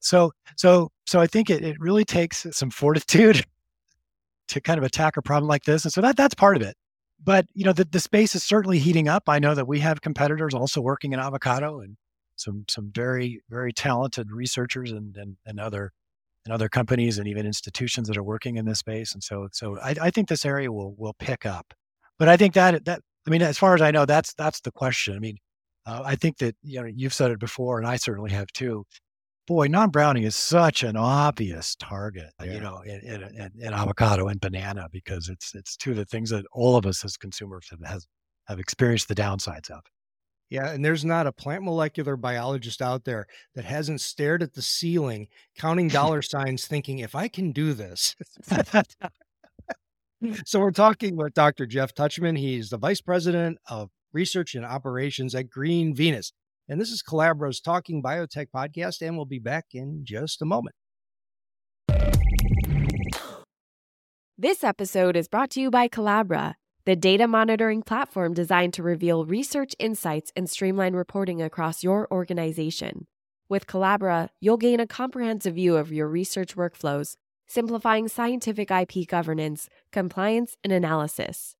so, 0.00 0.32
so, 0.56 0.90
so 1.06 1.20
I 1.20 1.26
think 1.26 1.50
it, 1.50 1.62
it 1.62 1.76
really 1.78 2.04
takes 2.04 2.46
some 2.50 2.70
fortitude 2.70 3.44
to 4.48 4.60
kind 4.60 4.78
of 4.78 4.84
attack 4.84 5.16
a 5.16 5.22
problem 5.22 5.48
like 5.48 5.64
this. 5.64 5.84
And 5.84 5.92
so 5.92 6.00
that, 6.00 6.16
that's 6.16 6.34
part 6.34 6.56
of 6.56 6.62
it. 6.62 6.76
But, 7.24 7.46
you 7.54 7.64
know, 7.64 7.72
the, 7.72 7.84
the 7.84 8.00
space 8.00 8.34
is 8.34 8.42
certainly 8.42 8.78
heating 8.78 9.08
up. 9.08 9.24
I 9.28 9.38
know 9.38 9.54
that 9.54 9.68
we 9.68 9.78
have 9.80 10.00
competitors 10.00 10.54
also 10.54 10.80
working 10.80 11.12
in 11.12 11.20
avocado 11.20 11.80
and 11.80 11.96
some, 12.36 12.64
some 12.68 12.90
very, 12.92 13.40
very 13.48 13.72
talented 13.72 14.32
researchers 14.32 14.90
and, 14.90 15.16
and, 15.16 15.36
and 15.46 15.60
other 15.60 15.92
and 16.44 16.52
other 16.52 16.68
companies 16.68 17.18
and 17.18 17.28
even 17.28 17.46
institutions 17.46 18.08
that 18.08 18.16
are 18.16 18.22
working 18.22 18.56
in 18.56 18.64
this 18.64 18.80
space. 18.80 19.12
And 19.12 19.22
so, 19.22 19.48
so 19.52 19.78
I, 19.78 19.94
I 20.00 20.10
think 20.10 20.28
this 20.28 20.44
area 20.44 20.72
will 20.72 20.94
will 20.96 21.14
pick 21.18 21.46
up. 21.46 21.72
But 22.18 22.28
I 22.28 22.36
think 22.36 22.54
that 22.54 22.84
that 22.84 23.00
I 23.26 23.30
mean, 23.30 23.42
as 23.42 23.58
far 23.58 23.74
as 23.74 23.82
I 23.82 23.90
know, 23.90 24.04
that's 24.04 24.34
that's 24.34 24.60
the 24.60 24.72
question. 24.72 25.14
I 25.14 25.18
mean, 25.18 25.36
uh, 25.86 26.02
I 26.04 26.16
think 26.16 26.38
that 26.38 26.56
you 26.62 26.80
know 26.80 26.86
you've 26.86 27.14
said 27.14 27.30
it 27.30 27.40
before, 27.40 27.78
and 27.78 27.86
I 27.86 27.96
certainly 27.96 28.30
have 28.32 28.48
too. 28.48 28.84
Boy, 29.48 29.66
non-browning 29.66 30.22
is 30.22 30.36
such 30.36 30.84
an 30.84 30.96
obvious 30.96 31.74
target, 31.74 32.30
yeah. 32.40 32.52
you 32.52 32.60
know, 32.60 32.80
in, 32.82 33.00
in, 33.00 33.22
in, 33.22 33.50
in, 33.58 33.72
avocado 33.72 34.28
and 34.28 34.40
banana 34.40 34.86
because 34.92 35.28
it's 35.28 35.52
it's 35.52 35.76
two 35.76 35.90
of 35.90 35.96
the 35.96 36.04
things 36.04 36.30
that 36.30 36.44
all 36.52 36.76
of 36.76 36.86
us 36.86 37.04
as 37.04 37.16
consumers 37.16 37.66
have 37.70 37.80
has, 37.84 38.06
have 38.46 38.60
experienced 38.60 39.08
the 39.08 39.16
downsides 39.16 39.68
of. 39.68 39.80
Yeah, 40.52 40.68
and 40.68 40.84
there's 40.84 41.02
not 41.02 41.26
a 41.26 41.32
plant 41.32 41.64
molecular 41.64 42.14
biologist 42.14 42.82
out 42.82 43.04
there 43.04 43.26
that 43.54 43.64
hasn't 43.64 44.02
stared 44.02 44.42
at 44.42 44.52
the 44.52 44.60
ceiling, 44.60 45.28
counting 45.56 45.88
dollar 45.88 46.20
signs, 46.22 46.66
thinking, 46.66 46.98
if 46.98 47.14
I 47.14 47.28
can 47.28 47.52
do 47.52 47.72
this. 47.72 48.14
so 50.44 50.60
we're 50.60 50.70
talking 50.70 51.16
with 51.16 51.32
Dr. 51.32 51.64
Jeff 51.64 51.94
Tuchman. 51.94 52.38
He's 52.38 52.68
the 52.68 52.76
vice 52.76 53.00
president 53.00 53.60
of 53.66 53.88
research 54.12 54.54
and 54.54 54.62
operations 54.62 55.34
at 55.34 55.48
Green 55.48 55.94
Venus. 55.94 56.34
And 56.68 56.78
this 56.78 56.90
is 56.90 57.02
Colabra's 57.02 57.58
Talking 57.58 58.02
Biotech 58.02 58.48
podcast, 58.54 59.00
and 59.00 59.16
we'll 59.16 59.24
be 59.24 59.38
back 59.38 59.68
in 59.72 60.02
just 60.04 60.42
a 60.42 60.44
moment. 60.44 60.76
This 64.36 64.62
episode 64.62 65.16
is 65.16 65.28
brought 65.28 65.48
to 65.52 65.62
you 65.62 65.70
by 65.70 65.88
Colabra 65.88 66.56
the 66.84 66.96
data 66.96 67.28
monitoring 67.28 67.82
platform 67.82 68.34
designed 68.34 68.74
to 68.74 68.82
reveal 68.82 69.24
research 69.24 69.74
insights 69.78 70.32
and 70.34 70.50
streamline 70.50 70.94
reporting 70.94 71.40
across 71.40 71.84
your 71.84 72.08
organization. 72.10 73.06
With 73.48 73.66
Colabra, 73.66 74.30
you'll 74.40 74.56
gain 74.56 74.80
a 74.80 74.86
comprehensive 74.86 75.54
view 75.54 75.76
of 75.76 75.92
your 75.92 76.08
research 76.08 76.56
workflows, 76.56 77.16
simplifying 77.46 78.08
scientific 78.08 78.70
IP 78.70 79.06
governance, 79.06 79.68
compliance, 79.92 80.56
and 80.64 80.72
analysis. 80.72 81.54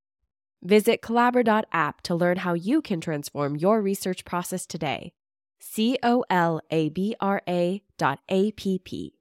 Visit 0.62 1.02
Colabra.app 1.02 2.00
to 2.02 2.14
learn 2.14 2.38
how 2.38 2.54
you 2.54 2.82
can 2.82 3.00
transform 3.00 3.56
your 3.56 3.80
research 3.80 4.24
process 4.24 4.66
today. 4.66 5.12
C 5.60 5.98
O 6.02 6.24
L 6.30 6.60
A 6.70 6.88
B 6.88 7.14
R 7.20 7.42
A 7.48 7.82
dot 7.96 8.18
A 8.28 8.50
P 8.52 8.78
P. 8.78 9.14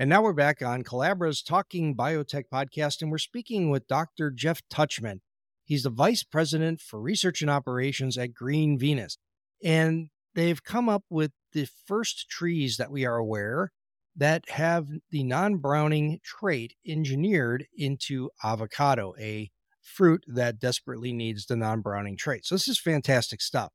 And 0.00 0.08
now 0.08 0.22
we're 0.22 0.32
back 0.32 0.62
on 0.62 0.82
Colabra's 0.82 1.42
Talking 1.42 1.94
Biotech 1.94 2.44
podcast, 2.50 3.02
and 3.02 3.10
we're 3.10 3.18
speaking 3.18 3.68
with 3.68 3.86
Dr. 3.86 4.30
Jeff 4.30 4.62
Tuchman. 4.72 5.20
He's 5.62 5.82
the 5.82 5.90
vice 5.90 6.22
president 6.22 6.80
for 6.80 6.98
research 6.98 7.42
and 7.42 7.50
operations 7.50 8.16
at 8.16 8.32
Green 8.32 8.78
Venus. 8.78 9.18
And 9.62 10.08
they've 10.34 10.64
come 10.64 10.88
up 10.88 11.04
with 11.10 11.32
the 11.52 11.68
first 11.86 12.30
trees 12.30 12.78
that 12.78 12.90
we 12.90 13.04
are 13.04 13.16
aware 13.16 13.72
that 14.16 14.48
have 14.48 14.86
the 15.10 15.22
non 15.22 15.58
browning 15.58 16.20
trait 16.24 16.72
engineered 16.86 17.66
into 17.76 18.30
avocado, 18.42 19.12
a 19.20 19.50
fruit 19.82 20.24
that 20.26 20.58
desperately 20.58 21.12
needs 21.12 21.44
the 21.44 21.56
non 21.56 21.82
browning 21.82 22.16
trait. 22.16 22.46
So, 22.46 22.54
this 22.54 22.68
is 22.68 22.80
fantastic 22.80 23.42
stuff 23.42 23.70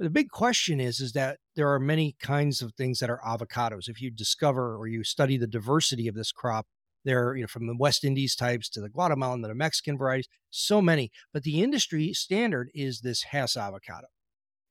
the 0.00 0.10
big 0.10 0.30
question 0.30 0.80
is 0.80 0.98
is 0.98 1.12
that 1.12 1.38
there 1.56 1.72
are 1.72 1.78
many 1.78 2.16
kinds 2.20 2.62
of 2.62 2.72
things 2.74 2.98
that 2.98 3.10
are 3.10 3.20
avocados. 3.24 3.86
If 3.86 4.00
you 4.00 4.10
discover 4.10 4.76
or 4.76 4.86
you 4.86 5.04
study 5.04 5.36
the 5.36 5.46
diversity 5.46 6.08
of 6.08 6.14
this 6.14 6.32
crop, 6.32 6.66
there 7.04 7.36
you 7.36 7.42
know 7.42 7.46
from 7.46 7.66
the 7.66 7.76
West 7.78 8.02
Indies 8.02 8.34
types 8.34 8.68
to 8.70 8.80
the 8.80 8.88
Guatemalan, 8.88 9.42
to 9.42 9.48
the 9.48 9.54
Mexican 9.54 9.98
varieties, 9.98 10.28
so 10.48 10.80
many. 10.80 11.10
But 11.32 11.42
the 11.42 11.62
industry 11.62 12.14
standard 12.14 12.70
is 12.74 13.00
this 13.00 13.24
Hass 13.24 13.56
avocado. 13.56 14.06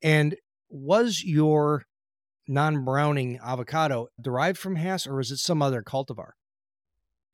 And 0.02 0.36
was 0.70 1.24
your 1.24 1.84
non-browning 2.48 3.39
avocado 3.46 4.08
derived 4.20 4.58
from 4.58 4.76
Hass 4.76 5.06
or 5.06 5.20
is 5.20 5.32
it 5.32 5.38
some 5.38 5.62
other 5.62 5.84
cultivar? 5.84 6.32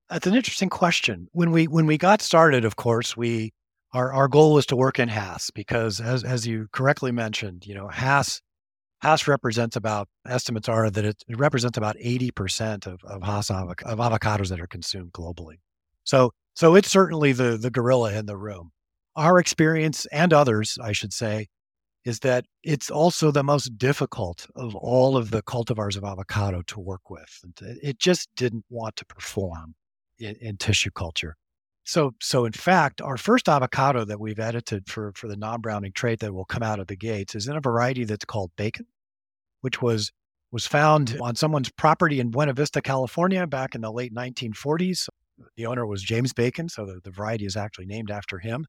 That's 0.09 0.27
an 0.27 0.35
interesting 0.35 0.69
question. 0.69 1.29
When 1.31 1.51
we 1.51 1.67
when 1.67 1.85
we 1.87 1.97
got 1.97 2.21
started, 2.21 2.65
of 2.65 2.75
course, 2.75 3.15
we 3.15 3.53
our 3.95 4.11
our 4.13 4.27
goal 4.27 4.53
was 4.53 4.65
to 4.67 4.75
work 4.75 4.99
in 4.99 5.07
Hass 5.07 5.49
because 5.51 6.01
as 6.01 6.23
as 6.23 6.45
you 6.45 6.67
correctly 6.73 7.11
mentioned, 7.11 7.65
you 7.65 7.73
know, 7.73 7.87
Hass 7.87 8.41
Hass 9.01 9.27
represents 9.27 9.75
about 9.75 10.09
estimates 10.27 10.67
are 10.67 10.89
that 10.89 11.05
it, 11.05 11.23
it 11.27 11.37
represents 11.37 11.77
about 11.77 11.95
80% 11.97 12.87
of, 12.87 12.99
of 13.03 13.23
Hass 13.23 13.49
avoc- 13.49 13.83
of 13.83 13.99
avocados 13.99 14.49
that 14.49 14.59
are 14.59 14.67
consumed 14.67 15.13
globally. 15.13 15.59
So 16.03 16.31
so 16.55 16.75
it's 16.75 16.91
certainly 16.91 17.31
the 17.31 17.57
the 17.57 17.71
gorilla 17.71 18.13
in 18.13 18.25
the 18.25 18.37
room. 18.37 18.71
Our 19.15 19.39
experience 19.39 20.05
and 20.07 20.33
others, 20.33 20.77
I 20.81 20.91
should 20.91 21.13
say, 21.13 21.47
is 22.03 22.19
that 22.19 22.45
it's 22.63 22.91
also 22.91 23.31
the 23.31 23.43
most 23.43 23.77
difficult 23.77 24.45
of 24.55 24.75
all 24.75 25.15
of 25.15 25.31
the 25.31 25.41
cultivars 25.41 25.95
of 25.95 26.03
avocado 26.03 26.61
to 26.67 26.79
work 26.81 27.09
with. 27.09 27.45
It 27.61 27.97
just 27.97 28.27
didn't 28.35 28.65
want 28.69 28.97
to 28.97 29.05
perform 29.05 29.75
in, 30.19 30.35
in 30.41 30.57
tissue 30.57 30.91
culture. 30.91 31.37
So, 31.85 32.13
so 32.19 32.45
in 32.45 32.51
fact, 32.51 32.99
our 32.99 33.15
first 33.15 33.47
avocado 33.47 34.05
that 34.05 34.19
we've 34.19 34.39
edited 34.39 34.89
for 34.89 35.13
for 35.15 35.27
the 35.27 35.37
non-browning 35.37 35.93
trait 35.93 36.19
that 36.19 36.33
will 36.33 36.45
come 36.45 36.63
out 36.63 36.79
of 36.79 36.87
the 36.87 36.95
gates 36.95 37.35
is 37.35 37.47
in 37.47 37.55
a 37.55 37.61
variety 37.61 38.03
that's 38.03 38.25
called 38.25 38.51
bacon, 38.57 38.87
which 39.61 39.81
was 39.81 40.11
was 40.51 40.65
found 40.65 41.17
on 41.21 41.35
someone's 41.35 41.69
property 41.69 42.19
in 42.19 42.31
Buena 42.31 42.53
Vista, 42.53 42.81
California, 42.81 43.45
back 43.45 43.75
in 43.75 43.81
the 43.81 43.91
late 43.91 44.13
1940s. 44.13 45.07
The 45.57 45.65
owner 45.65 45.85
was 45.85 46.01
James 46.01 46.33
Bacon, 46.33 46.69
so 46.69 46.85
the, 46.85 47.01
the 47.03 47.11
variety 47.11 47.45
is 47.45 47.57
actually 47.57 47.87
named 47.87 48.09
after 48.09 48.39
him. 48.39 48.65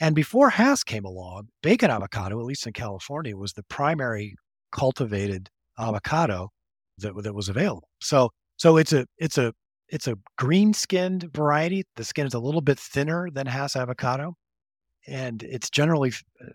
And 0.00 0.14
before 0.14 0.48
Hass 0.48 0.82
came 0.82 1.04
along, 1.04 1.48
bacon 1.62 1.90
avocado, 1.90 2.40
at 2.40 2.46
least 2.46 2.66
in 2.66 2.72
California, 2.72 3.36
was 3.36 3.52
the 3.52 3.64
primary 3.64 4.34
cultivated 4.72 5.50
avocado 5.78 6.48
that, 6.98 7.12
that 7.22 7.34
was 7.34 7.50
available. 7.50 7.90
So, 8.00 8.30
so 8.56 8.78
it's 8.78 8.92
a 8.92 9.06
it's 9.18 9.36
a 9.36 9.52
it's 9.90 10.08
a 10.08 10.16
green 10.38 10.72
skinned 10.72 11.28
variety. 11.34 11.84
The 11.96 12.04
skin 12.04 12.26
is 12.26 12.34
a 12.34 12.38
little 12.38 12.60
bit 12.60 12.78
thinner 12.78 13.28
than 13.32 13.46
Hass 13.46 13.76
avocado. 13.76 14.34
And 15.06 15.42
it's 15.42 15.70
generally, 15.70 16.12
uh, 16.40 16.50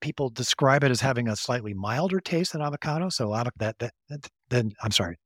people 0.00 0.30
describe 0.30 0.84
it 0.84 0.90
as 0.90 1.00
having 1.00 1.28
a 1.28 1.36
slightly 1.36 1.74
milder 1.74 2.20
taste 2.20 2.52
than 2.52 2.62
avocado. 2.62 3.08
So 3.10 3.30
that, 3.58 3.78
that, 3.78 3.92
that 4.08 4.28
then, 4.48 4.72
I'm 4.82 4.92
sorry, 4.92 5.16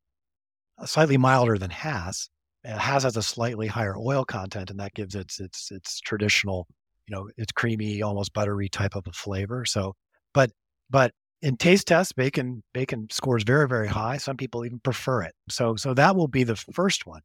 slightly 0.85 1.17
milder 1.17 1.59
than 1.59 1.71
Hass. 1.71 2.29
Uh, 2.67 2.77
Hass 2.79 3.05
has 3.05 3.17
a 3.17 3.23
slightly 3.23 3.67
higher 3.67 3.97
oil 3.97 4.25
content, 4.25 4.71
and 4.71 4.81
that 4.81 4.95
gives 4.95 5.15
its 5.15 5.39
its 5.41 5.71
its 5.71 6.01
traditional, 6.01 6.67
you 7.07 7.15
know, 7.15 7.29
it's 7.37 7.53
creamy, 7.53 8.03
almost 8.03 8.33
buttery 8.33 8.69
type 8.69 8.97
of 8.97 9.07
a 9.07 9.13
flavor. 9.13 9.65
So, 9.65 9.95
but 10.33 10.51
but 10.91 11.13
in 11.43 11.57
taste 11.57 11.87
tests, 11.87 12.13
bacon 12.13 12.63
bacon 12.73 13.09
scores 13.11 13.45
very 13.45 13.69
very 13.69 13.89
high. 13.89 14.17
Some 14.17 14.37
people 14.37 14.65
even 14.65 14.81
prefer 14.81 15.23
it. 15.23 15.35
So 15.51 15.77
so 15.77 15.95
that 15.95 16.17
will 16.17 16.29
be 16.29 16.45
the 16.45 16.57
first 16.57 17.07
one. 17.07 17.21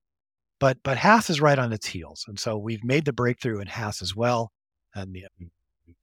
But 0.59 0.77
but 0.83 0.97
Hass 0.97 1.29
is 1.29 1.41
right 1.41 1.57
on 1.57 1.71
its 1.73 1.87
heels, 1.87 2.25
and 2.27 2.39
so 2.39 2.57
we've 2.57 2.83
made 2.83 3.05
the 3.05 3.13
breakthrough 3.13 3.59
in 3.59 3.67
Hass 3.67 4.01
as 4.01 4.15
well, 4.15 4.51
and 4.93 5.13
the 5.13 5.25
um, 5.25 5.51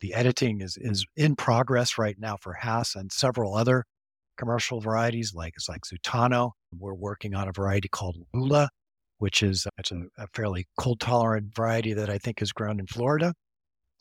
the 0.01 0.15
editing 0.15 0.61
is 0.61 0.79
is 0.81 1.05
mm-hmm. 1.05 1.25
in 1.25 1.37
progress 1.37 1.99
right 1.99 2.17
now 2.19 2.37
for 2.41 2.55
Hass 2.55 2.95
and 2.95 3.13
several 3.13 3.55
other 3.55 3.85
commercial 4.37 4.81
varieties 4.81 5.33
like 5.35 5.55
it's 5.57 5.69
like 5.69 5.83
Zutano. 5.83 6.53
We're 6.77 6.95
working 6.95 7.35
on 7.35 7.49
a 7.49 7.53
variety 7.53 7.89
called 7.89 8.17
Lula, 8.35 8.69
which 9.19 9.43
is 9.43 9.67
uh, 9.67 9.71
it's 9.79 9.93
a, 9.93 10.03
a 10.19 10.27
fairly 10.35 10.67
cold 10.79 11.01
tolerant 11.01 11.55
variety 11.55 11.93
that 11.95 12.11
I 12.11 12.19
think 12.19 12.43
is 12.43 12.53
grown 12.53 12.81
in 12.81 12.87
Florida, 12.87 13.35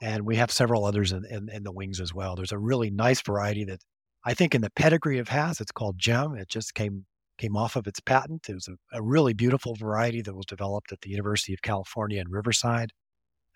and 0.02 0.26
we 0.26 0.38
have 0.38 0.52
several 0.52 0.86
others 0.86 1.12
in, 1.12 1.26
in, 1.26 1.50
in 1.50 1.64
the 1.64 1.72
wings 1.72 2.00
as 2.00 2.14
well. 2.14 2.36
There's 2.36 2.52
a 2.52 2.60
really 2.60 2.92
nice 2.92 3.22
variety 3.22 3.66
that 3.66 3.82
I 4.26 4.34
think 4.34 4.56
in 4.56 4.62
the 4.62 4.72
pedigree 4.72 5.20
of 5.20 5.30
Hass, 5.30 5.62
it's 5.62 5.72
called 5.72 5.98
Gem. 5.98 6.36
It 6.36 6.50
just 6.50 6.74
came 6.74 7.06
came 7.38 7.56
off 7.58 7.76
of 7.76 7.88
its 7.88 8.00
patent. 8.00 8.50
It 8.50 8.54
was 8.54 8.68
a, 8.68 8.98
a, 8.98 9.02
really 9.02 9.34
beautiful 9.34 9.76
variety 9.76 10.22
that 10.22 10.36
was 10.36 10.46
developed 10.46 10.92
at 10.92 11.02
the 11.02 11.10
University 11.10 11.54
of 11.54 11.62
California 11.62 12.22
in 12.22 12.30
Riverside. 12.30 12.92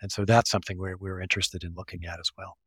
And 0.01 0.11
so 0.11 0.25
that's 0.25 0.49
something 0.49 0.77
we're, 0.77 0.97
we're 0.97 1.21
interested 1.21 1.63
in 1.63 1.73
looking 1.75 2.05
at 2.05 2.19
as 2.19 2.29
well. 2.37 2.57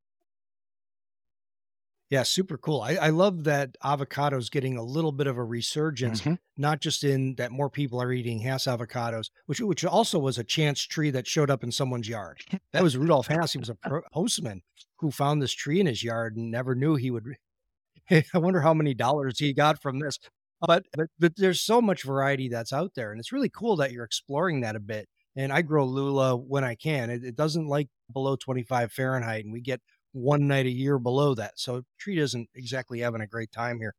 Yeah, 2.13 2.25
super 2.25 2.59
cool. 2.59 2.83
I, 2.83 2.97
I 2.97 3.09
love 3.09 3.45
that 3.45 3.79
avocado 3.83 4.37
is 4.37 4.51
getting 4.51 4.77
a 4.77 4.83
little 4.83 5.13
bit 5.13 5.27
of 5.27 5.39
a 5.39 5.45
resurgence, 5.45 6.21
mm-hmm. 6.21 6.35
not 6.59 6.83
just 6.83 7.05
in 7.05 7.37
that 7.37 7.53
more 7.53 7.71
people 7.71 8.03
are 8.03 8.13
eating 8.13 8.39
Hass 8.39 8.65
avocados, 8.65 9.31
which 9.47 9.63
which 9.63 9.83
also 9.83 10.19
was 10.19 10.37
a 10.37 10.45
chance 10.45 10.83
tree 10.83 11.09
that 11.09 11.27
showed 11.27 11.51
up 11.51 11.65
in 11.65 11.73
someone's 11.73 12.07
yard. 12.07 12.43
That 12.75 12.83
was 12.83 12.99
Rudolph 12.99 13.29
Hass. 13.29 13.55
He 13.55 13.59
was 13.59 13.71
a 13.71 13.79
postman 14.13 14.61
who 14.99 15.11
found 15.11 15.41
this 15.41 15.55
tree 15.55 15.81
in 15.81 15.87
his 15.87 16.05
yard 16.05 16.37
and 16.37 16.51
never 16.51 16.75
knew 16.75 16.97
he 16.97 17.11
would. 17.11 17.25
I 18.11 18.25
wonder 18.35 18.61
how 18.61 18.75
many 18.75 18.93
dollars 18.93 19.39
he 19.39 19.55
got 19.55 19.81
from 19.81 19.99
this 19.99 20.19
but, 20.67 20.85
but 20.97 21.09
but 21.19 21.33
there's 21.37 21.61
so 21.61 21.81
much 21.81 22.05
variety 22.05 22.49
that's 22.49 22.73
out 22.73 22.93
there, 22.95 23.11
and 23.11 23.21
it's 23.21 23.33
really 23.33 23.51
cool 23.51 23.77
that 23.77 23.93
you're 23.93 24.05
exploring 24.05 24.61
that 24.63 24.77
a 24.77 24.81
bit. 24.81 25.09
And 25.37 25.53
I 25.53 25.63
grow 25.63 25.85
Lula 25.87 26.37
when 26.37 26.65
I 26.65 26.75
can. 26.75 27.11
It, 27.11 27.25
it 27.25 27.37
doesn't 27.37 27.67
like 27.67 27.89
below 28.13 28.37
25 28.37 28.93
Fahrenheit, 28.93 29.45
and 29.45 29.53
we 29.53 29.61
get 29.61 29.81
one 30.13 30.47
night 30.47 30.67
a 30.67 30.71
year 30.71 30.99
below 30.99 31.35
that. 31.35 31.59
So 31.59 31.83
tree 31.99 32.19
isn't 32.19 32.49
exactly 32.55 33.01
having 33.01 33.23
a 33.23 33.27
great 33.27 33.51
time 33.51 33.79
here. 33.79 33.95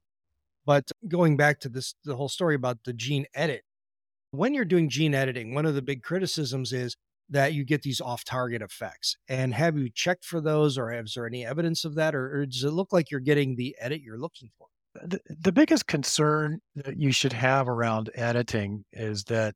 But 0.65 0.91
going 1.07 1.37
back 1.37 1.59
to 1.61 1.69
this, 1.69 1.95
the 2.05 2.15
whole 2.15 2.29
story 2.29 2.55
about 2.55 2.79
the 2.85 2.93
gene 2.93 3.25
edit. 3.33 3.63
When 4.31 4.53
you're 4.53 4.65
doing 4.65 4.89
gene 4.89 5.13
editing, 5.15 5.53
one 5.53 5.65
of 5.65 5.75
the 5.75 5.81
big 5.81 6.03
criticisms 6.03 6.73
is 6.73 6.95
that 7.29 7.53
you 7.53 7.65
get 7.65 7.81
these 7.81 8.01
off-target 8.01 8.61
effects. 8.61 9.17
And 9.27 9.53
have 9.53 9.77
you 9.77 9.89
checked 9.93 10.25
for 10.25 10.41
those, 10.41 10.77
or 10.77 10.91
is 10.93 11.13
there 11.15 11.27
any 11.27 11.45
evidence 11.45 11.85
of 11.85 11.95
that, 11.95 12.15
or, 12.15 12.41
or 12.41 12.45
does 12.45 12.63
it 12.63 12.71
look 12.71 12.93
like 12.93 13.11
you're 13.11 13.19
getting 13.19 13.55
the 13.55 13.75
edit 13.79 14.01
you're 14.01 14.19
looking 14.19 14.49
for? 14.57 14.67
The, 15.01 15.51
biggest 15.51 15.87
concern 15.87 16.59
that 16.75 16.97
you 16.97 17.11
should 17.11 17.33
have 17.33 17.67
around 17.67 18.09
editing 18.15 18.85
is 18.91 19.23
that 19.25 19.55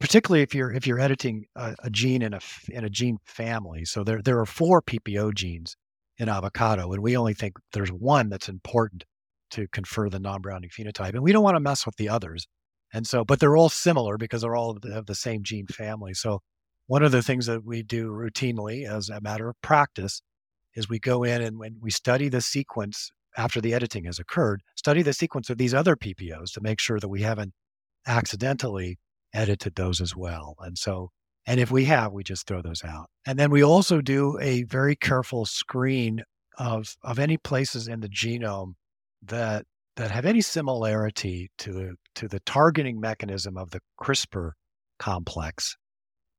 particularly 0.00 0.42
if 0.42 0.54
you're 0.54 0.72
if 0.72 0.86
you're 0.86 1.00
editing 1.00 1.44
a, 1.56 1.74
a, 1.84 1.90
gene 1.90 2.22
in 2.22 2.34
a 2.34 2.40
in 2.68 2.84
a 2.84 2.90
gene 2.90 3.18
family 3.24 3.84
so 3.84 4.04
there 4.04 4.22
there 4.22 4.38
are 4.38 4.46
four 4.46 4.82
ppo 4.82 5.34
genes 5.34 5.76
in 6.18 6.28
avocado 6.28 6.92
and 6.92 7.02
we 7.02 7.16
only 7.16 7.34
think 7.34 7.54
there's 7.72 7.90
one 7.90 8.28
that's 8.28 8.48
important 8.48 9.04
to 9.50 9.66
confer 9.68 10.08
the 10.08 10.18
non-browning 10.18 10.70
phenotype 10.70 11.14
and 11.14 11.22
we 11.22 11.32
don't 11.32 11.44
want 11.44 11.56
to 11.56 11.60
mess 11.60 11.86
with 11.86 11.96
the 11.96 12.08
others 12.08 12.46
and 12.92 13.06
so 13.06 13.24
but 13.24 13.40
they're 13.40 13.56
all 13.56 13.68
similar 13.68 14.16
because 14.16 14.42
they're 14.42 14.56
all 14.56 14.76
of 14.84 15.06
the 15.06 15.14
same 15.14 15.42
gene 15.42 15.66
family 15.66 16.14
so 16.14 16.40
one 16.86 17.02
of 17.02 17.12
the 17.12 17.22
things 17.22 17.46
that 17.46 17.64
we 17.64 17.82
do 17.82 18.08
routinely 18.08 18.88
as 18.88 19.08
a 19.08 19.20
matter 19.20 19.48
of 19.48 19.60
practice 19.62 20.22
is 20.74 20.88
we 20.88 20.98
go 20.98 21.24
in 21.24 21.42
and 21.42 21.58
when 21.58 21.76
we 21.80 21.90
study 21.90 22.28
the 22.28 22.40
sequence 22.40 23.10
after 23.38 23.60
the 23.60 23.72
editing 23.72 24.04
has 24.04 24.18
occurred, 24.18 24.62
study 24.74 25.00
the 25.00 25.12
sequence 25.12 25.48
of 25.48 25.56
these 25.56 25.72
other 25.72 25.96
PPOs 25.96 26.52
to 26.52 26.60
make 26.60 26.80
sure 26.80 26.98
that 26.98 27.08
we 27.08 27.22
haven't 27.22 27.54
accidentally 28.06 28.98
edited 29.32 29.76
those 29.76 30.00
as 30.00 30.14
well. 30.14 30.56
And 30.58 30.76
so, 30.76 31.10
and 31.46 31.60
if 31.60 31.70
we 31.70 31.84
have, 31.84 32.12
we 32.12 32.24
just 32.24 32.46
throw 32.46 32.60
those 32.60 32.84
out. 32.84 33.08
And 33.24 33.38
then 33.38 33.50
we 33.50 33.62
also 33.62 34.00
do 34.00 34.38
a 34.40 34.64
very 34.64 34.96
careful 34.96 35.46
screen 35.46 36.22
of 36.58 36.96
of 37.04 37.20
any 37.20 37.36
places 37.36 37.86
in 37.86 38.00
the 38.00 38.08
genome 38.08 38.72
that 39.22 39.64
that 39.96 40.10
have 40.10 40.26
any 40.26 40.40
similarity 40.40 41.50
to 41.58 41.94
to 42.16 42.26
the 42.26 42.40
targeting 42.40 43.00
mechanism 43.00 43.56
of 43.56 43.70
the 43.70 43.80
CRISPR 44.00 44.52
complex 44.98 45.76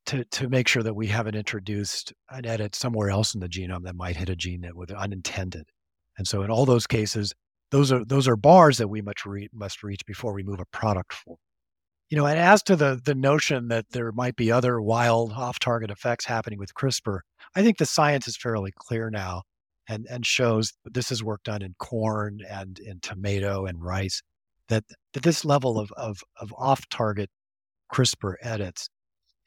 to 0.08 0.26
to 0.26 0.50
make 0.50 0.68
sure 0.68 0.84
that 0.84 0.96
we 0.96 1.08
haven't 1.08 1.36
introduced 1.36 2.12
an 2.30 2.46
edit 2.46 2.76
somewhere 2.76 3.10
else 3.10 3.34
in 3.34 3.40
the 3.40 3.48
genome 3.48 3.84
that 3.84 3.96
might 3.96 4.18
hit 4.18 4.30
a 4.30 4.36
gene 4.36 4.62
that 4.62 4.76
was 4.76 4.92
unintended. 4.92 5.66
And 6.20 6.28
so 6.28 6.44
in 6.44 6.52
all 6.52 6.66
those 6.66 6.86
cases, 6.86 7.34
those 7.72 7.92
are 7.92 8.04
those 8.06 8.28
are 8.28 8.36
bars 8.36 8.78
that 8.78 8.90
we 8.90 9.02
must 9.02 9.26
reach, 9.26 9.50
must 9.54 9.82
reach 9.84 10.06
before 10.06 10.34
we 10.34 10.44
move 10.44 10.60
a 10.60 10.66
product 10.66 11.14
forward. 11.14 11.40
You 12.10 12.18
know, 12.18 12.26
and 12.26 12.38
as 12.38 12.62
to 12.64 12.76
the 12.76 13.00
the 13.04 13.16
notion 13.16 13.70
that 13.70 13.86
there 13.92 14.12
might 14.12 14.36
be 14.36 14.52
other 14.52 14.82
wild 14.82 15.32
off-target 15.32 15.90
effects 15.90 16.26
happening 16.26 16.60
with 16.60 16.74
CRISPR, 16.74 17.22
I 17.56 17.64
think 17.64 17.78
the 17.78 17.86
science 17.86 18.28
is 18.28 18.36
fairly 18.36 18.72
clear 18.76 19.10
now 19.10 19.44
and 19.88 20.06
and 20.10 20.26
shows 20.26 20.74
this 20.84 21.12
is 21.12 21.24
work 21.24 21.42
done 21.44 21.62
in 21.62 21.74
corn 21.80 22.42
and 22.50 22.80
in 22.80 23.00
tomato 23.00 23.66
and 23.66 23.82
rice 23.82 24.22
that 24.68 24.84
that 25.14 25.24
this 25.24 25.46
level 25.46 25.80
of 25.80 25.92
of, 25.96 26.22
of 26.42 26.54
off-target 26.58 27.30
CRISPR 27.94 28.36
edits 28.42 28.90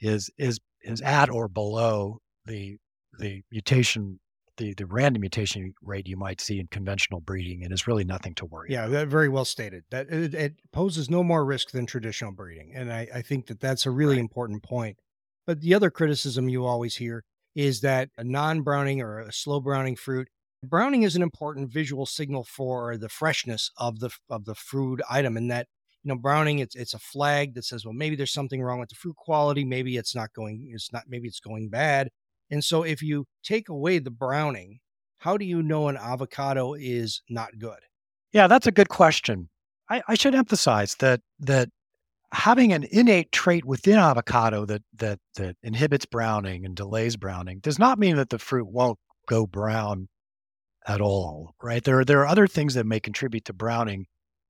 is 0.00 0.30
is 0.38 0.58
is 0.82 1.02
at 1.02 1.28
or 1.28 1.48
below 1.48 2.18
the 2.46 2.78
the 3.18 3.42
mutation 3.50 4.18
the, 4.56 4.74
the 4.74 4.86
random 4.86 5.20
mutation 5.20 5.74
rate 5.82 6.06
you 6.06 6.16
might 6.16 6.40
see 6.40 6.60
in 6.60 6.66
conventional 6.68 7.20
breeding, 7.20 7.64
and 7.64 7.72
is 7.72 7.86
really 7.86 8.04
nothing 8.04 8.34
to 8.36 8.46
worry. 8.46 8.68
Yeah, 8.70 8.86
about. 8.86 9.08
very 9.08 9.28
well 9.28 9.44
stated. 9.44 9.84
That 9.90 10.08
it, 10.10 10.34
it, 10.34 10.54
poses 10.72 11.10
no 11.10 11.22
more 11.22 11.44
risk 11.44 11.70
than 11.70 11.86
traditional 11.86 12.32
breeding, 12.32 12.72
and 12.74 12.92
I, 12.92 13.08
I 13.14 13.22
think 13.22 13.46
that 13.46 13.60
that's 13.60 13.86
a 13.86 13.90
really 13.90 14.16
right. 14.16 14.20
important 14.20 14.62
point. 14.62 14.98
But 15.46 15.60
the 15.60 15.74
other 15.74 15.90
criticism 15.90 16.48
you 16.48 16.64
always 16.64 16.96
hear 16.96 17.24
is 17.54 17.80
that 17.80 18.10
a 18.16 18.24
non-browning 18.24 19.00
or 19.00 19.20
a 19.20 19.32
slow 19.32 19.60
browning 19.60 19.96
fruit, 19.96 20.28
browning 20.62 21.02
is 21.02 21.16
an 21.16 21.22
important 21.22 21.72
visual 21.72 22.06
signal 22.06 22.44
for 22.44 22.96
the 22.96 23.08
freshness 23.08 23.70
of 23.76 24.00
the 24.00 24.10
of 24.28 24.44
the 24.44 24.54
food 24.54 25.02
item, 25.10 25.36
and 25.36 25.50
that 25.50 25.66
you 26.04 26.08
know 26.08 26.18
browning 26.18 26.58
it's 26.58 26.74
it's 26.74 26.94
a 26.94 26.98
flag 26.98 27.54
that 27.54 27.64
says 27.64 27.84
well 27.84 27.94
maybe 27.94 28.16
there's 28.16 28.32
something 28.32 28.62
wrong 28.62 28.80
with 28.80 28.88
the 28.88 28.94
fruit 28.96 29.16
quality 29.16 29.64
maybe 29.64 29.96
it's 29.96 30.14
not 30.14 30.32
going 30.32 30.68
it's 30.74 30.92
not 30.92 31.04
maybe 31.08 31.28
it's 31.28 31.38
going 31.40 31.68
bad 31.68 32.08
and 32.52 32.62
so 32.62 32.82
if 32.82 33.02
you 33.02 33.26
take 33.42 33.70
away 33.70 33.98
the 33.98 34.10
browning, 34.10 34.78
how 35.18 35.38
do 35.38 35.44
you 35.44 35.62
know 35.62 35.88
an 35.88 35.96
avocado 35.96 36.74
is 36.74 37.22
not 37.30 37.58
good? 37.58 37.78
Yeah, 38.32 38.46
that's 38.46 38.66
a 38.66 38.72
good 38.72 38.90
question. 38.90 39.48
I, 39.88 40.02
I 40.06 40.14
should 40.14 40.34
emphasize 40.34 40.94
that 40.96 41.20
that 41.40 41.70
having 42.32 42.72
an 42.72 42.86
innate 42.90 43.32
trait 43.32 43.64
within 43.64 43.98
avocado 43.98 44.66
that 44.66 44.82
that 44.96 45.18
that 45.36 45.56
inhibits 45.62 46.04
browning 46.06 46.64
and 46.64 46.76
delays 46.76 47.16
browning 47.16 47.60
does 47.60 47.78
not 47.78 47.98
mean 47.98 48.16
that 48.16 48.28
the 48.28 48.38
fruit 48.38 48.68
won't 48.70 48.98
go 49.26 49.46
brown 49.46 50.08
at 50.86 51.00
all, 51.00 51.54
right? 51.62 51.82
There 51.82 52.00
are 52.00 52.04
there 52.04 52.20
are 52.20 52.26
other 52.26 52.46
things 52.46 52.74
that 52.74 52.84
may 52.84 53.00
contribute 53.00 53.46
to 53.46 53.54
browning 53.54 54.06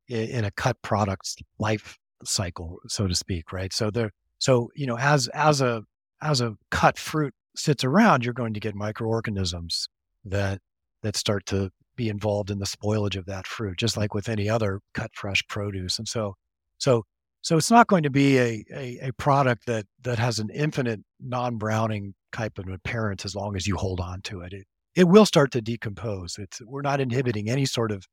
in, 0.09 0.29
in 0.29 0.45
a 0.45 0.51
cut 0.51 0.77
product's 0.83 1.37
life 1.61 1.97
cycle, 2.25 2.79
so 2.89 3.07
to 3.07 3.15
speak, 3.15 3.53
right? 3.53 3.73
So 3.73 3.91
there, 3.91 4.11
so 4.39 4.71
you 4.75 4.87
know, 4.87 4.99
as 4.99 5.29
as 5.29 5.61
a 5.61 5.83
as 6.21 6.41
a 6.41 6.55
cut 6.71 6.99
fruit 6.99 7.35
sits 7.57 7.85
around, 7.85 8.25
you're 8.25 8.35
going 8.35 8.55
to 8.55 8.61
get 8.61 8.75
microorganisms 8.75 9.89
that 10.25 10.61
that 11.03 11.17
start 11.17 11.47
to 11.47 11.71
be 11.97 12.09
involved 12.09 12.51
in 12.51 12.59
the 12.59 12.65
spoilage 12.67 13.17
of 13.17 13.27
that 13.27 13.47
fruit, 13.47 13.77
just 13.79 13.97
like 13.97 14.15
with 14.15 14.29
any 14.29 14.49
other 14.49 14.81
cut 14.95 15.11
fresh 15.15 15.43
produce. 15.49 15.99
And 15.99 16.09
so, 16.09 16.35
so, 16.79 17.05
so 17.43 17.57
it's 17.57 17.71
not 17.71 17.89
going 17.89 18.05
to 18.05 18.11
be 18.11 18.39
a, 18.39 18.65
a, 18.75 18.99
a 19.09 19.13
product 19.13 19.67
that 19.67 19.87
that 20.03 20.19
has 20.19 20.39
an 20.39 20.49
infinite 20.51 21.01
non-browning 21.21 22.15
type 22.33 22.59
of 22.59 22.69
appearance 22.69 23.25
as 23.25 23.35
long 23.35 23.57
as 23.57 23.67
you 23.67 23.77
hold 23.77 24.01
on 24.01 24.23
to 24.23 24.41
it. 24.41 24.53
It 24.53 24.67
it 24.95 25.05
will 25.05 25.27
start 25.27 25.51
to 25.53 25.61
decompose. 25.61 26.37
It's 26.39 26.61
we're 26.65 26.83
not 26.83 27.01
inhibiting 27.01 27.49
any 27.49 27.65
sort 27.65 27.93
of 27.93 28.07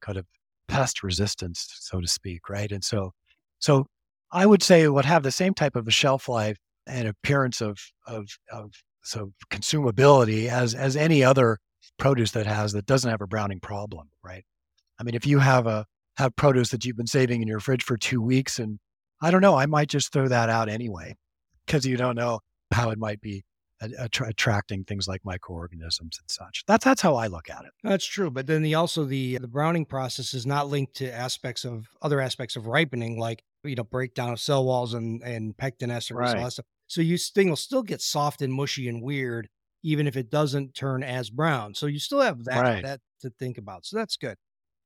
kind 0.00 0.18
of 0.18 0.26
pest 0.68 1.02
resistance, 1.02 1.66
so 1.80 2.00
to 2.00 2.08
speak, 2.08 2.48
right? 2.48 2.70
And 2.70 2.84
so, 2.84 3.12
so 3.58 3.86
I 4.32 4.46
would 4.46 4.62
say 4.62 4.82
it 4.82 4.92
would 4.92 5.04
have 5.04 5.22
the 5.22 5.32
same 5.32 5.54
type 5.54 5.76
of 5.76 5.88
a 5.88 5.92
shelf 5.92 6.28
life 6.28 6.58
and 6.86 7.08
appearance 7.08 7.60
of 7.60 7.78
of 8.06 8.28
of 8.50 8.72
so 9.02 9.32
consumability 9.50 10.48
as 10.48 10.74
as 10.74 10.96
any 10.96 11.22
other 11.22 11.58
produce 11.98 12.32
that 12.32 12.46
has 12.46 12.72
that 12.72 12.86
doesn't 12.86 13.10
have 13.10 13.20
a 13.20 13.26
browning 13.26 13.60
problem, 13.60 14.08
right? 14.22 14.44
I 14.98 15.04
mean, 15.04 15.14
if 15.14 15.26
you 15.26 15.38
have 15.38 15.66
a 15.66 15.86
have 16.16 16.34
produce 16.36 16.70
that 16.70 16.84
you've 16.84 16.96
been 16.96 17.06
saving 17.06 17.42
in 17.42 17.48
your 17.48 17.60
fridge 17.60 17.84
for 17.84 17.96
two 17.96 18.22
weeks, 18.22 18.58
and 18.58 18.78
I 19.20 19.30
don't 19.30 19.42
know, 19.42 19.56
I 19.56 19.66
might 19.66 19.88
just 19.88 20.12
throw 20.12 20.28
that 20.28 20.48
out 20.48 20.68
anyway 20.68 21.16
because 21.66 21.84
you 21.84 21.96
don't 21.96 22.16
know 22.16 22.40
how 22.72 22.90
it 22.90 22.98
might 22.98 23.20
be 23.20 23.44
attra- 23.80 24.28
attracting 24.28 24.84
things 24.84 25.06
like 25.06 25.24
microorganisms 25.24 26.18
and 26.18 26.30
such. 26.30 26.64
That's 26.66 26.84
that's 26.84 27.02
how 27.02 27.16
I 27.16 27.26
look 27.26 27.50
at 27.50 27.64
it. 27.64 27.72
That's 27.82 28.06
true, 28.06 28.30
but 28.30 28.46
then 28.46 28.62
the 28.62 28.74
also 28.74 29.04
the 29.04 29.38
the 29.38 29.48
browning 29.48 29.84
process 29.84 30.34
is 30.34 30.46
not 30.46 30.68
linked 30.68 30.94
to 30.96 31.12
aspects 31.12 31.64
of 31.64 31.88
other 32.02 32.20
aspects 32.20 32.56
of 32.56 32.66
ripening, 32.66 33.18
like 33.18 33.44
you 33.64 33.74
know 33.74 33.84
breakdown 33.84 34.32
of 34.32 34.40
cell 34.40 34.64
walls 34.64 34.94
and 34.94 35.22
and 35.22 35.56
pectin 35.56 35.90
esters 35.90 36.16
right. 36.16 36.30
and 36.30 36.38
all 36.38 36.44
that 36.44 36.52
stuff. 36.52 36.66
So 36.86 37.00
you 37.00 37.18
thing 37.18 37.48
will 37.48 37.56
still 37.56 37.82
get 37.82 38.00
soft 38.00 38.42
and 38.42 38.52
mushy 38.52 38.88
and 38.88 39.02
weird, 39.02 39.48
even 39.82 40.06
if 40.06 40.16
it 40.16 40.30
doesn't 40.30 40.74
turn 40.74 41.02
as 41.02 41.30
brown. 41.30 41.74
So 41.74 41.86
you 41.86 41.98
still 41.98 42.20
have 42.20 42.44
that 42.44 42.60
right. 42.60 42.82
that 42.84 43.00
to 43.22 43.30
think 43.30 43.58
about. 43.58 43.86
So 43.86 43.96
that's 43.96 44.16
good. 44.16 44.36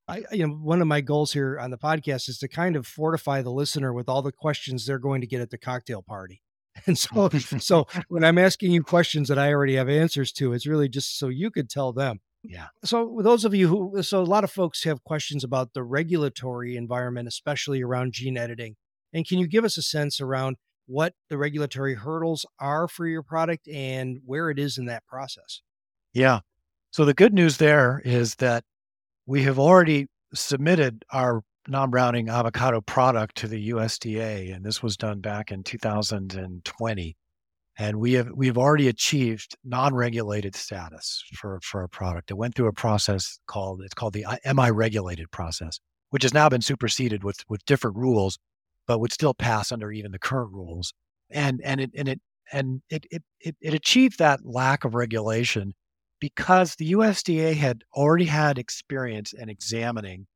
I, 0.08 0.24
you 0.32 0.46
know, 0.46 0.54
one 0.54 0.80
of 0.80 0.88
my 0.88 1.00
goals 1.00 1.32
here 1.32 1.58
on 1.58 1.70
the 1.70 1.78
podcast 1.78 2.28
is 2.28 2.38
to 2.38 2.48
kind 2.48 2.74
of 2.74 2.86
fortify 2.86 3.42
the 3.42 3.52
listener 3.52 3.92
with 3.92 4.08
all 4.08 4.22
the 4.22 4.32
questions 4.32 4.84
they're 4.84 4.98
going 4.98 5.20
to 5.20 5.26
get 5.26 5.40
at 5.40 5.50
the 5.50 5.58
cocktail 5.58 6.02
party. 6.02 6.42
And 6.86 6.96
so, 6.96 7.28
so 7.28 7.88
when 8.08 8.24
I'm 8.24 8.38
asking 8.38 8.70
you 8.70 8.82
questions 8.82 9.28
that 9.28 9.38
I 9.38 9.52
already 9.52 9.74
have 9.74 9.88
answers 9.88 10.32
to, 10.34 10.52
it's 10.52 10.68
really 10.68 10.88
just 10.88 11.18
so 11.18 11.28
you 11.28 11.50
could 11.50 11.68
tell 11.68 11.92
them. 11.92 12.20
Yeah. 12.42 12.68
So, 12.84 13.18
those 13.22 13.44
of 13.44 13.54
you 13.54 13.68
who, 13.68 13.98
uh, 13.98 14.02
so 14.02 14.22
a 14.22 14.24
lot 14.24 14.44
of 14.44 14.50
folks 14.50 14.84
have 14.84 15.04
questions 15.04 15.44
about 15.44 15.74
the 15.74 15.82
regulatory 15.82 16.76
environment, 16.76 17.28
especially 17.28 17.82
around 17.82 18.12
gene 18.12 18.38
editing. 18.38 18.76
And 19.12 19.26
can 19.26 19.38
you 19.38 19.46
give 19.46 19.64
us 19.64 19.76
a 19.76 19.82
sense 19.82 20.20
around 20.20 20.56
what 20.90 21.14
the 21.28 21.38
regulatory 21.38 21.94
hurdles 21.94 22.44
are 22.58 22.88
for 22.88 23.06
your 23.06 23.22
product 23.22 23.68
and 23.68 24.18
where 24.26 24.50
it 24.50 24.58
is 24.58 24.76
in 24.76 24.86
that 24.86 25.06
process. 25.06 25.62
Yeah. 26.12 26.40
So 26.90 27.04
the 27.04 27.14
good 27.14 27.32
news 27.32 27.58
there 27.58 28.02
is 28.04 28.34
that 28.36 28.64
we 29.24 29.44
have 29.44 29.56
already 29.56 30.08
submitted 30.34 31.04
our 31.12 31.42
non-browning 31.68 32.28
avocado 32.28 32.80
product 32.80 33.36
to 33.36 33.46
the 33.46 33.70
USDA, 33.70 34.52
and 34.52 34.64
this 34.64 34.82
was 34.82 34.96
done 34.96 35.20
back 35.20 35.52
in 35.52 35.62
2020. 35.62 37.16
And 37.78 38.00
we 38.00 38.14
have 38.14 38.28
we've 38.34 38.58
already 38.58 38.88
achieved 38.88 39.56
non-regulated 39.64 40.56
status 40.56 41.22
for 41.34 41.60
for 41.62 41.84
a 41.84 41.88
product. 41.88 42.32
It 42.32 42.34
went 42.34 42.56
through 42.56 42.66
a 42.66 42.72
process 42.72 43.38
called 43.46 43.80
it's 43.82 43.94
called 43.94 44.12
the 44.12 44.24
uh, 44.24 44.36
MI 44.52 44.72
regulated 44.72 45.30
process, 45.30 45.78
which 46.10 46.24
has 46.24 46.34
now 46.34 46.48
been 46.48 46.62
superseded 46.62 47.22
with 47.22 47.38
with 47.48 47.64
different 47.64 47.96
rules 47.96 48.40
but 48.90 48.98
would 48.98 49.12
still 49.12 49.34
pass 49.34 49.70
under 49.70 49.92
even 49.92 50.10
the 50.10 50.18
current 50.18 50.52
rules. 50.52 50.92
And 51.30 51.60
and 51.62 51.80
it 51.80 51.92
and 51.96 52.08
it 52.08 52.20
and 52.52 52.82
it 52.90 53.06
it 53.12 53.22
it, 53.38 53.54
it 53.60 53.72
achieved 53.72 54.18
that 54.18 54.44
lack 54.44 54.84
of 54.84 54.96
regulation 54.96 55.74
because 56.18 56.74
the 56.74 56.90
USDA 56.90 57.54
had 57.54 57.84
already 57.94 58.24
had 58.24 58.58
experience 58.58 59.32
in 59.32 59.48
examining 59.48 60.26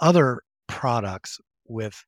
other 0.00 0.42
products 0.66 1.38
with 1.68 2.04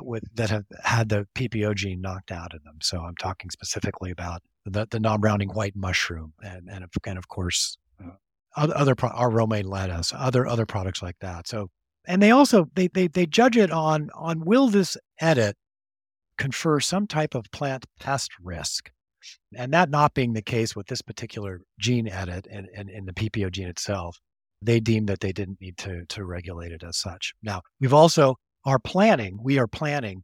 with 0.00 0.24
that 0.34 0.48
have 0.48 0.64
had 0.82 1.10
the 1.10 1.26
PPO 1.34 1.74
gene 1.74 2.00
knocked 2.00 2.32
out 2.32 2.54
of 2.54 2.64
them. 2.64 2.78
So 2.80 3.02
I'm 3.02 3.16
talking 3.16 3.50
specifically 3.50 4.10
about 4.10 4.40
the, 4.64 4.88
the 4.90 4.98
non-browning 4.98 5.50
white 5.50 5.76
mushroom 5.76 6.32
and 6.42 6.70
and, 6.70 6.86
and 7.06 7.18
of 7.18 7.28
course 7.28 7.76
uh, 8.02 8.12
other, 8.56 8.74
other 8.74 8.94
pro- 8.94 9.10
our 9.10 9.30
romaine 9.30 9.66
lettuce, 9.66 10.14
other 10.16 10.46
other 10.46 10.64
products 10.64 11.02
like 11.02 11.18
that. 11.20 11.46
So 11.46 11.68
and 12.06 12.22
they 12.22 12.30
also 12.30 12.68
they, 12.74 12.88
they 12.88 13.08
they 13.08 13.26
judge 13.26 13.56
it 13.56 13.70
on 13.70 14.10
on 14.14 14.44
will 14.44 14.68
this 14.68 14.96
edit 15.20 15.56
confer 16.38 16.80
some 16.80 17.06
type 17.06 17.34
of 17.34 17.50
plant 17.52 17.86
pest 17.98 18.30
risk? 18.42 18.90
And 19.56 19.72
that 19.72 19.90
not 19.90 20.14
being 20.14 20.34
the 20.34 20.42
case 20.42 20.76
with 20.76 20.86
this 20.86 21.02
particular 21.02 21.62
gene 21.80 22.08
edit 22.08 22.46
and, 22.50 22.68
and, 22.76 22.88
and 22.88 23.08
the 23.08 23.12
ppo 23.12 23.50
gene 23.50 23.68
itself 23.68 24.18
they 24.62 24.80
deemed 24.80 25.08
that 25.08 25.20
they 25.20 25.32
didn't 25.32 25.60
need 25.60 25.76
to 25.78 26.04
to 26.06 26.24
regulate 26.24 26.72
it 26.72 26.82
as 26.82 26.96
such. 26.96 27.34
Now 27.42 27.62
we've 27.80 27.94
also 27.94 28.36
are 28.64 28.78
planning 28.78 29.38
we 29.42 29.58
are 29.58 29.66
planning 29.66 30.22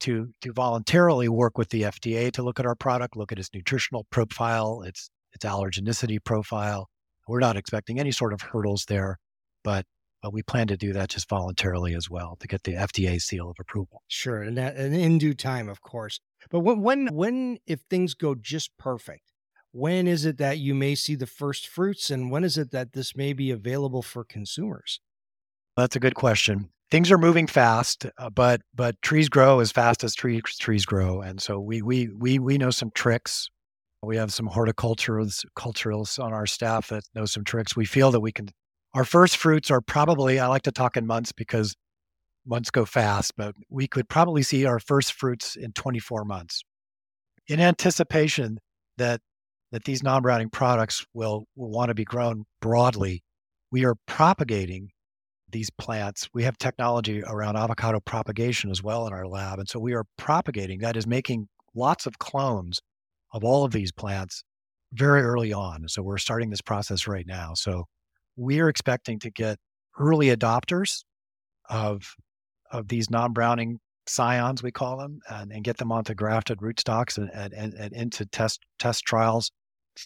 to 0.00 0.28
to 0.40 0.52
voluntarily 0.52 1.28
work 1.28 1.58
with 1.58 1.70
the 1.70 1.82
fda 1.82 2.32
to 2.32 2.42
look 2.42 2.58
at 2.60 2.66
our 2.66 2.74
product 2.74 3.16
look 3.16 3.32
at 3.32 3.38
its 3.38 3.50
nutritional 3.54 4.06
profile 4.10 4.82
its 4.82 5.10
its 5.32 5.44
allergenicity 5.44 6.18
profile. 6.22 6.88
We're 7.26 7.40
not 7.40 7.56
expecting 7.56 7.98
any 7.98 8.12
sort 8.12 8.32
of 8.32 8.42
hurdles 8.42 8.84
there 8.86 9.18
but 9.64 9.86
but 10.22 10.32
we 10.32 10.42
plan 10.42 10.68
to 10.68 10.76
do 10.76 10.92
that 10.92 11.10
just 11.10 11.28
voluntarily 11.28 11.94
as 11.94 12.08
well 12.08 12.36
to 12.40 12.46
get 12.46 12.62
the 12.62 12.74
FDA 12.74 13.20
seal 13.20 13.50
of 13.50 13.56
approval. 13.60 14.02
Sure, 14.06 14.40
and 14.42 14.56
that 14.56 14.76
and 14.76 14.94
in 14.94 15.18
due 15.18 15.34
time, 15.34 15.68
of 15.68 15.82
course. 15.82 16.20
But 16.50 16.60
when 16.60 16.80
when 16.80 17.08
when 17.08 17.58
if 17.66 17.80
things 17.90 18.14
go 18.14 18.34
just 18.34 18.70
perfect, 18.78 19.32
when 19.72 20.06
is 20.06 20.24
it 20.24 20.38
that 20.38 20.58
you 20.58 20.74
may 20.74 20.94
see 20.94 21.16
the 21.16 21.26
first 21.26 21.66
fruits, 21.66 22.10
and 22.10 22.30
when 22.30 22.44
is 22.44 22.56
it 22.56 22.70
that 22.70 22.92
this 22.92 23.16
may 23.16 23.32
be 23.32 23.50
available 23.50 24.02
for 24.02 24.24
consumers? 24.24 25.00
That's 25.76 25.96
a 25.96 26.00
good 26.00 26.14
question. 26.14 26.68
Things 26.90 27.10
are 27.10 27.18
moving 27.18 27.46
fast, 27.46 28.06
uh, 28.18 28.30
but 28.30 28.60
but 28.74 29.00
trees 29.02 29.28
grow 29.28 29.60
as 29.60 29.72
fast 29.72 30.04
as 30.04 30.14
trees 30.14 30.42
trees 30.60 30.84
grow, 30.84 31.22
and 31.22 31.40
so 31.40 31.58
we 31.58 31.82
we 31.82 32.08
we 32.08 32.38
we 32.38 32.58
know 32.58 32.70
some 32.70 32.90
tricks. 32.94 33.48
We 34.02 34.16
have 34.16 34.32
some 34.32 34.48
horticulturalists 34.48 35.44
culturalists 35.56 36.22
on 36.22 36.32
our 36.32 36.46
staff 36.46 36.88
that 36.88 37.04
know 37.14 37.24
some 37.24 37.44
tricks. 37.44 37.74
We 37.74 37.86
feel 37.86 38.10
that 38.10 38.20
we 38.20 38.32
can 38.32 38.50
our 38.94 39.04
first 39.04 39.36
fruits 39.36 39.70
are 39.70 39.80
probably, 39.80 40.38
I 40.38 40.46
like 40.48 40.62
to 40.62 40.72
talk 40.72 40.96
in 40.96 41.06
months 41.06 41.32
because 41.32 41.74
months 42.46 42.70
go 42.70 42.84
fast, 42.84 43.32
but 43.36 43.54
we 43.70 43.86
could 43.86 44.08
probably 44.08 44.42
see 44.42 44.66
our 44.66 44.78
first 44.78 45.12
fruits 45.12 45.56
in 45.56 45.72
24 45.72 46.24
months 46.24 46.62
in 47.48 47.60
anticipation 47.60 48.58
that 48.98 49.20
that 49.72 49.84
these 49.84 50.02
non-browning 50.02 50.50
products 50.50 51.04
will, 51.14 51.46
will 51.56 51.70
want 51.70 51.88
to 51.88 51.94
be 51.94 52.04
grown 52.04 52.44
broadly. 52.60 53.22
We 53.70 53.84
are 53.84 53.94
propagating 54.06 54.90
these 55.50 55.70
plants. 55.70 56.28
We 56.34 56.44
have 56.44 56.58
technology 56.58 57.22
around 57.26 57.56
avocado 57.56 57.98
propagation 58.00 58.70
as 58.70 58.82
well 58.82 59.06
in 59.06 59.14
our 59.14 59.26
lab. 59.26 59.58
And 59.58 59.68
so 59.68 59.80
we 59.80 59.94
are 59.94 60.04
propagating, 60.18 60.80
that 60.80 60.96
is 60.96 61.06
making 61.06 61.48
lots 61.74 62.06
of 62.06 62.18
clones 62.18 62.80
of 63.32 63.44
all 63.44 63.64
of 63.64 63.72
these 63.72 63.92
plants 63.92 64.44
very 64.92 65.22
early 65.22 65.54
on. 65.54 65.88
So 65.88 66.02
we're 66.02 66.18
starting 66.18 66.50
this 66.50 66.60
process 66.60 67.06
right 67.06 67.26
now. 67.26 67.54
So 67.54 67.84
we're 68.36 68.68
expecting 68.68 69.18
to 69.20 69.30
get 69.30 69.58
early 69.98 70.28
adopters 70.28 71.04
of 71.68 72.14
of 72.70 72.88
these 72.88 73.10
non-browning 73.10 73.78
scions, 74.06 74.62
we 74.62 74.72
call 74.72 74.96
them, 74.96 75.20
and, 75.30 75.52
and 75.52 75.62
get 75.62 75.76
them 75.76 75.92
onto 75.92 76.14
grafted 76.14 76.58
rootstocks 76.58 77.18
and, 77.18 77.30
and, 77.52 77.74
and, 77.74 77.92
into 77.92 78.24
test 78.26 78.60
test 78.78 79.04
trials, 79.04 79.50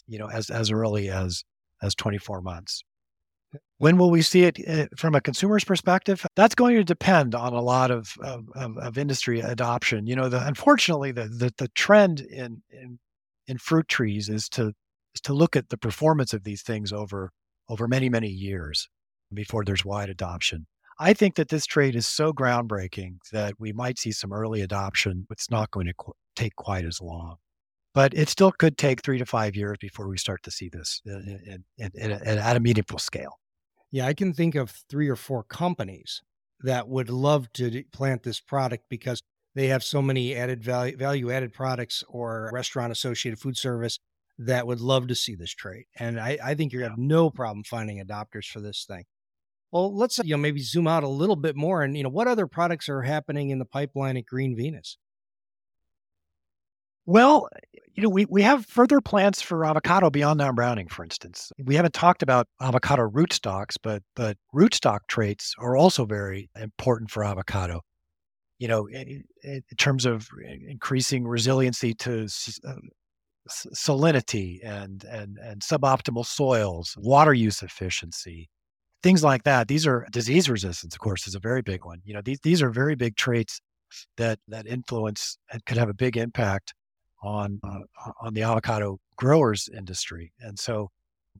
you 0.06 0.18
know, 0.18 0.28
as 0.28 0.50
as 0.50 0.70
early 0.70 1.08
as 1.08 1.44
as 1.82 1.94
24 1.94 2.40
months. 2.40 2.82
When 3.78 3.96
will 3.96 4.10
we 4.10 4.22
see 4.22 4.44
it 4.44 4.58
eh, 4.66 4.86
from 4.96 5.14
a 5.14 5.20
consumer's 5.20 5.64
perspective? 5.64 6.26
That's 6.34 6.54
going 6.54 6.76
to 6.76 6.84
depend 6.84 7.34
on 7.34 7.52
a 7.52 7.60
lot 7.62 7.90
of 7.90 8.14
of, 8.22 8.46
of 8.54 8.98
industry 8.98 9.40
adoption. 9.40 10.06
You 10.06 10.16
know, 10.16 10.28
the, 10.28 10.44
unfortunately, 10.46 11.12
the, 11.12 11.24
the 11.24 11.52
the 11.56 11.68
trend 11.68 12.20
in, 12.20 12.62
in 12.70 12.98
in 13.46 13.58
fruit 13.58 13.88
trees 13.88 14.28
is 14.28 14.48
to 14.50 14.72
is 15.14 15.20
to 15.22 15.32
look 15.32 15.56
at 15.56 15.68
the 15.68 15.78
performance 15.78 16.32
of 16.32 16.44
these 16.44 16.62
things 16.62 16.92
over 16.92 17.30
over 17.68 17.88
many, 17.88 18.08
many 18.08 18.28
years 18.28 18.88
before 19.32 19.64
there's 19.64 19.84
wide 19.84 20.08
adoption. 20.10 20.66
I 20.98 21.12
think 21.12 21.34
that 21.34 21.48
this 21.48 21.66
trait 21.66 21.94
is 21.94 22.06
so 22.06 22.32
groundbreaking 22.32 23.18
that 23.32 23.54
we 23.58 23.72
might 23.72 23.98
see 23.98 24.12
some 24.12 24.32
early 24.32 24.62
adoption, 24.62 25.26
it's 25.30 25.50
not 25.50 25.70
going 25.70 25.86
to 25.86 25.94
qu- 25.94 26.12
take 26.34 26.56
quite 26.56 26.84
as 26.84 27.00
long. 27.00 27.36
but 27.96 28.12
it 28.12 28.28
still 28.28 28.52
could 28.52 28.76
take 28.76 29.02
three 29.02 29.16
to 29.16 29.24
five 29.24 29.56
years 29.56 29.78
before 29.80 30.06
we 30.06 30.18
start 30.18 30.42
to 30.42 30.50
see 30.50 30.68
this 30.68 31.00
in, 31.06 31.64
in, 31.78 31.90
in, 31.94 32.12
at 32.12 32.54
a 32.54 32.60
meaningful 32.60 32.98
scale. 32.98 33.38
Yeah, 33.90 34.06
I 34.06 34.12
can 34.12 34.34
think 34.34 34.54
of 34.54 34.70
three 34.90 35.08
or 35.08 35.16
four 35.16 35.42
companies 35.44 36.20
that 36.60 36.88
would 36.88 37.08
love 37.08 37.50
to 37.54 37.82
plant 37.92 38.22
this 38.22 38.38
product 38.38 38.84
because 38.90 39.22
they 39.54 39.68
have 39.68 39.82
so 39.82 40.02
many 40.02 40.34
added 40.36 40.62
value, 40.62 40.94
value 40.94 41.30
added 41.30 41.54
products 41.54 42.04
or 42.06 42.50
restaurant 42.52 42.92
associated 42.92 43.38
food 43.38 43.56
service 43.56 43.98
that 44.38 44.66
would 44.66 44.80
love 44.80 45.08
to 45.08 45.14
see 45.14 45.34
this 45.34 45.54
trait. 45.54 45.86
And 45.98 46.20
I, 46.20 46.38
I 46.42 46.54
think 46.54 46.72
you 46.72 46.82
have 46.82 46.98
no 46.98 47.30
problem 47.30 47.64
finding 47.64 48.04
adopters 48.04 48.46
for 48.46 48.60
this 48.60 48.84
thing. 48.86 49.04
Well, 49.72 49.94
let's 49.94 50.18
you 50.18 50.30
know 50.30 50.36
maybe 50.36 50.60
zoom 50.60 50.86
out 50.86 51.02
a 51.02 51.08
little 51.08 51.36
bit 51.36 51.56
more 51.56 51.82
and 51.82 51.96
you 51.96 52.02
know 52.02 52.08
what 52.08 52.28
other 52.28 52.46
products 52.46 52.88
are 52.88 53.02
happening 53.02 53.50
in 53.50 53.58
the 53.58 53.64
pipeline 53.64 54.16
at 54.16 54.26
Green 54.26 54.56
Venus. 54.56 54.96
Well, 57.04 57.48
you 57.94 58.02
know, 58.02 58.08
we, 58.08 58.26
we 58.26 58.42
have 58.42 58.66
further 58.66 59.00
plans 59.00 59.40
for 59.40 59.64
avocado 59.64 60.10
beyond 60.10 60.38
non 60.38 60.54
browning, 60.54 60.88
for 60.88 61.04
instance. 61.04 61.52
We 61.64 61.76
haven't 61.76 61.94
talked 61.94 62.22
about 62.22 62.48
avocado 62.60 63.08
rootstocks, 63.08 63.76
but 63.82 64.02
but 64.14 64.36
rootstock 64.54 65.00
traits 65.08 65.54
are 65.58 65.76
also 65.76 66.04
very 66.04 66.50
important 66.60 67.10
for 67.10 67.24
avocado. 67.24 67.82
You 68.58 68.68
know, 68.68 68.86
in, 68.86 69.24
in 69.42 69.62
terms 69.78 70.04
of 70.04 70.28
increasing 70.68 71.26
resiliency 71.26 71.94
to 71.94 72.26
uh, 72.66 72.74
salinity 73.48 74.60
and 74.64 75.04
and 75.04 75.38
and 75.38 75.62
suboptimal 75.62 76.26
soils, 76.26 76.94
water 76.98 77.34
use 77.34 77.62
efficiency, 77.62 78.48
things 79.02 79.22
like 79.22 79.44
that. 79.44 79.68
These 79.68 79.86
are 79.86 80.06
disease 80.10 80.48
resistance, 80.48 80.94
of 80.94 81.00
course, 81.00 81.26
is 81.26 81.34
a 81.34 81.40
very 81.40 81.62
big 81.62 81.84
one. 81.84 82.00
You 82.04 82.14
know, 82.14 82.22
these 82.22 82.40
these 82.42 82.62
are 82.62 82.70
very 82.70 82.94
big 82.94 83.16
traits 83.16 83.60
that 84.16 84.38
that 84.48 84.66
influence 84.66 85.38
and 85.52 85.64
could 85.64 85.76
have 85.76 85.88
a 85.88 85.94
big 85.94 86.16
impact 86.16 86.74
on 87.22 87.60
uh, 87.64 88.10
on 88.20 88.34
the 88.34 88.42
avocado 88.42 88.98
growers 89.16 89.68
industry. 89.74 90.32
And 90.40 90.58
so 90.58 90.90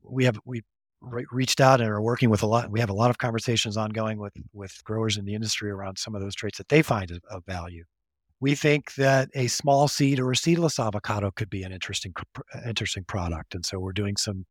we 0.03 0.25
have 0.25 0.39
we 0.45 0.63
re- 1.01 1.27
reached 1.31 1.61
out 1.61 1.81
and 1.81 1.91
are 1.91 2.03
working 2.03 2.31
with 2.31 2.43
a 2.43 2.47
lot. 2.47 2.71
We 2.71 2.81
have 2.81 2.91
a 2.91 2.95
lot 2.95 3.11
of 3.11 3.19
conversations 3.19 3.77
ongoing 3.77 4.19
with 4.19 4.35
with 4.53 4.73
growers 4.85 5.17
in 5.17 5.25
the 5.25 5.35
industry 5.35 5.71
around 5.71 5.99
some 5.99 6.15
of 6.15 6.21
those 6.21 6.35
traits 6.35 6.59
that 6.59 6.69
they 6.69 6.83
find 6.83 7.11
of 7.31 7.45
value. 7.47 7.85
We 8.41 8.55
think 8.55 8.95
that 8.95 9.31
a 9.35 9.47
small 9.47 9.89
seed 9.89 10.21
or 10.21 10.31
a 10.31 10.37
seedless 10.37 10.79
avocado 10.79 11.31
could 11.31 11.49
be 11.49 11.63
an 11.63 11.73
interesting 11.73 12.13
uh, 12.55 12.61
interesting 12.67 13.05
product, 13.05 13.55
and 13.55 13.65
so 13.65 13.79
we're 13.79 13.93
doing 13.93 14.17
some 14.17 14.45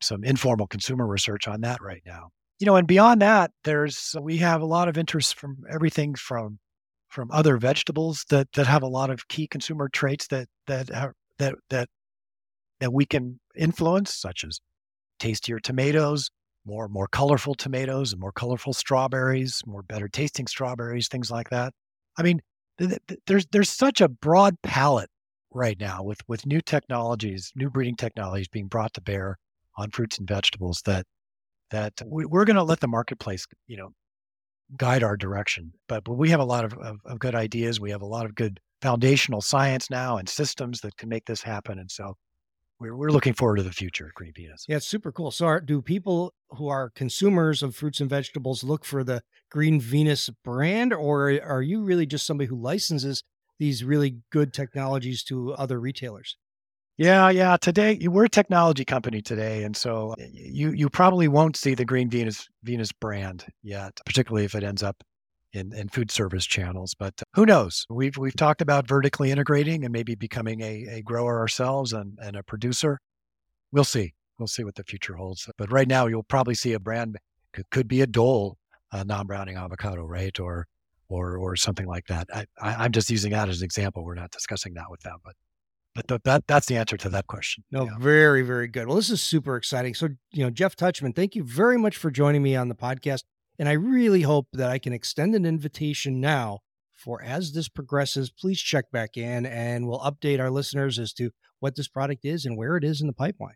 some 0.00 0.24
informal 0.24 0.66
consumer 0.66 1.06
research 1.06 1.46
on 1.48 1.60
that 1.62 1.82
right 1.82 2.02
now. 2.06 2.30
You 2.58 2.66
know, 2.66 2.76
and 2.76 2.88
beyond 2.88 3.22
that, 3.22 3.52
there's 3.64 4.16
we 4.20 4.38
have 4.38 4.62
a 4.62 4.66
lot 4.66 4.88
of 4.88 4.96
interest 4.96 5.34
from 5.38 5.58
everything 5.70 6.14
from 6.14 6.58
from 7.08 7.30
other 7.30 7.56
vegetables 7.56 8.24
that 8.30 8.48
that 8.52 8.66
have 8.66 8.82
a 8.82 8.88
lot 8.88 9.10
of 9.10 9.28
key 9.28 9.46
consumer 9.46 9.88
traits 9.88 10.26
that 10.28 10.48
that 10.66 10.90
are, 10.90 11.14
that 11.38 11.54
that 11.70 11.88
that 12.80 12.92
we 12.92 13.06
can 13.06 13.40
influence, 13.56 14.14
such 14.14 14.44
as 14.44 14.60
tastier 15.18 15.58
tomatoes, 15.60 16.30
more 16.64 16.88
more 16.88 17.08
colorful 17.08 17.54
tomatoes, 17.54 18.12
and 18.12 18.20
more 18.20 18.32
colorful 18.32 18.72
strawberries, 18.72 19.62
more 19.66 19.82
better 19.82 20.08
tasting 20.08 20.46
strawberries, 20.46 21.08
things 21.08 21.30
like 21.30 21.50
that. 21.50 21.72
I 22.16 22.22
mean, 22.22 22.40
there's 23.26 23.46
there's 23.52 23.70
such 23.70 24.00
a 24.00 24.08
broad 24.08 24.56
palette 24.62 25.10
right 25.52 25.78
now 25.78 26.02
with 26.02 26.20
with 26.28 26.46
new 26.46 26.60
technologies, 26.60 27.52
new 27.56 27.70
breeding 27.70 27.96
technologies 27.96 28.48
being 28.48 28.68
brought 28.68 28.94
to 28.94 29.00
bear 29.00 29.36
on 29.76 29.90
fruits 29.90 30.18
and 30.18 30.28
vegetables 30.28 30.82
that 30.86 31.06
that 31.70 31.94
we, 32.06 32.24
we're 32.24 32.44
going 32.44 32.56
to 32.56 32.62
let 32.62 32.80
the 32.80 32.88
marketplace, 32.88 33.46
you 33.66 33.76
know, 33.76 33.90
guide 34.76 35.02
our 35.02 35.16
direction. 35.16 35.72
But, 35.88 36.04
but 36.04 36.14
we 36.14 36.30
have 36.30 36.40
a 36.40 36.44
lot 36.44 36.64
of, 36.64 36.74
of, 36.74 36.98
of, 37.04 37.18
good 37.18 37.34
ideas. 37.34 37.80
We 37.80 37.90
have 37.90 38.02
a 38.02 38.06
lot 38.06 38.26
of 38.26 38.34
good 38.34 38.60
foundational 38.82 39.40
science 39.40 39.90
now 39.90 40.16
and 40.18 40.28
systems 40.28 40.80
that 40.80 40.96
can 40.96 41.08
make 41.08 41.26
this 41.26 41.42
happen. 41.42 41.78
And 41.78 41.90
so 41.90 42.14
we're, 42.80 42.96
we're 42.96 43.10
looking 43.10 43.34
forward 43.34 43.56
to 43.56 43.62
the 43.62 43.72
future 43.72 44.06
at 44.06 44.14
Green 44.14 44.32
Venus. 44.34 44.64
Yeah, 44.68 44.76
it's 44.76 44.86
super 44.86 45.12
cool. 45.12 45.30
So, 45.30 45.46
are, 45.46 45.60
do 45.60 45.82
people 45.82 46.34
who 46.50 46.68
are 46.68 46.90
consumers 46.90 47.62
of 47.62 47.74
fruits 47.74 48.00
and 48.00 48.08
vegetables 48.08 48.64
look 48.64 48.84
for 48.84 49.04
the 49.04 49.22
Green 49.50 49.80
Venus 49.80 50.30
brand, 50.44 50.92
or 50.92 51.40
are 51.42 51.62
you 51.62 51.82
really 51.82 52.06
just 52.06 52.26
somebody 52.26 52.48
who 52.48 52.60
licenses 52.60 53.22
these 53.58 53.84
really 53.84 54.18
good 54.30 54.52
technologies 54.52 55.24
to 55.24 55.52
other 55.54 55.80
retailers? 55.80 56.36
Yeah, 56.96 57.30
yeah. 57.30 57.56
Today 57.56 57.96
we're 58.08 58.24
a 58.24 58.28
technology 58.28 58.84
company 58.84 59.22
today, 59.22 59.62
and 59.62 59.76
so 59.76 60.14
you 60.18 60.72
you 60.72 60.90
probably 60.90 61.28
won't 61.28 61.56
see 61.56 61.74
the 61.74 61.84
Green 61.84 62.10
Venus 62.10 62.48
Venus 62.64 62.90
brand 62.90 63.44
yet, 63.62 64.00
particularly 64.04 64.44
if 64.44 64.56
it 64.56 64.64
ends 64.64 64.82
up 64.82 64.96
in, 65.52 65.72
in 65.72 65.88
food 65.88 66.10
service 66.10 66.46
channels. 66.46 66.94
But 66.98 67.22
who 67.34 67.46
knows? 67.46 67.86
We've 67.88 68.16
we've 68.16 68.36
talked 68.36 68.60
about 68.60 68.86
vertically 68.86 69.30
integrating 69.30 69.84
and 69.84 69.92
maybe 69.92 70.14
becoming 70.14 70.60
a, 70.60 70.86
a 70.90 71.02
grower 71.02 71.38
ourselves 71.38 71.92
and, 71.92 72.18
and 72.22 72.36
a 72.36 72.42
producer. 72.42 72.98
We'll 73.72 73.84
see. 73.84 74.14
We'll 74.38 74.46
see 74.48 74.64
what 74.64 74.76
the 74.76 74.84
future 74.84 75.14
holds. 75.14 75.48
But 75.58 75.72
right 75.72 75.88
now, 75.88 76.06
you'll 76.06 76.22
probably 76.22 76.54
see 76.54 76.72
a 76.72 76.80
brand 76.80 77.16
could, 77.52 77.68
could 77.70 77.88
be 77.88 78.02
a 78.02 78.06
Dole 78.06 78.56
uh, 78.92 79.04
non-browning 79.04 79.56
avocado, 79.56 80.04
right? 80.04 80.38
Or 80.38 80.66
or 81.08 81.36
or 81.36 81.56
something 81.56 81.86
like 81.86 82.06
that. 82.06 82.28
I, 82.32 82.46
I, 82.60 82.84
I'm 82.84 82.92
just 82.92 83.10
using 83.10 83.32
that 83.32 83.48
as 83.48 83.60
an 83.60 83.64
example. 83.64 84.04
We're 84.04 84.14
not 84.14 84.30
discussing 84.30 84.74
that 84.74 84.90
with 84.90 85.00
them, 85.00 85.16
but 85.24 85.34
but 86.06 86.22
that 86.24 86.46
that's 86.46 86.66
the 86.66 86.76
answer 86.76 86.96
to 86.98 87.08
that 87.10 87.26
question. 87.26 87.64
No, 87.70 87.84
yeah. 87.84 87.98
very 87.98 88.42
very 88.42 88.68
good. 88.68 88.86
Well, 88.86 88.96
this 88.96 89.10
is 89.10 89.22
super 89.22 89.56
exciting. 89.56 89.94
So, 89.94 90.08
you 90.32 90.44
know, 90.44 90.50
Jeff 90.50 90.76
Touchman, 90.76 91.14
thank 91.16 91.34
you 91.34 91.42
very 91.42 91.78
much 91.78 91.96
for 91.96 92.10
joining 92.10 92.42
me 92.42 92.54
on 92.54 92.68
the 92.68 92.74
podcast, 92.74 93.22
and 93.58 93.68
I 93.68 93.72
really 93.72 94.22
hope 94.22 94.48
that 94.52 94.70
I 94.70 94.78
can 94.78 94.92
extend 94.92 95.34
an 95.34 95.44
invitation 95.44 96.20
now 96.20 96.60
for 96.96 97.22
as 97.22 97.52
this 97.52 97.68
progresses, 97.68 98.30
please 98.30 98.60
check 98.60 98.90
back 98.90 99.16
in 99.16 99.46
and 99.46 99.86
we'll 99.86 100.00
update 100.00 100.40
our 100.40 100.50
listeners 100.50 100.98
as 100.98 101.12
to 101.14 101.30
what 101.60 101.76
this 101.76 101.88
product 101.88 102.24
is 102.24 102.44
and 102.44 102.56
where 102.56 102.76
it 102.76 102.84
is 102.84 103.00
in 103.00 103.06
the 103.06 103.12
pipeline. 103.12 103.54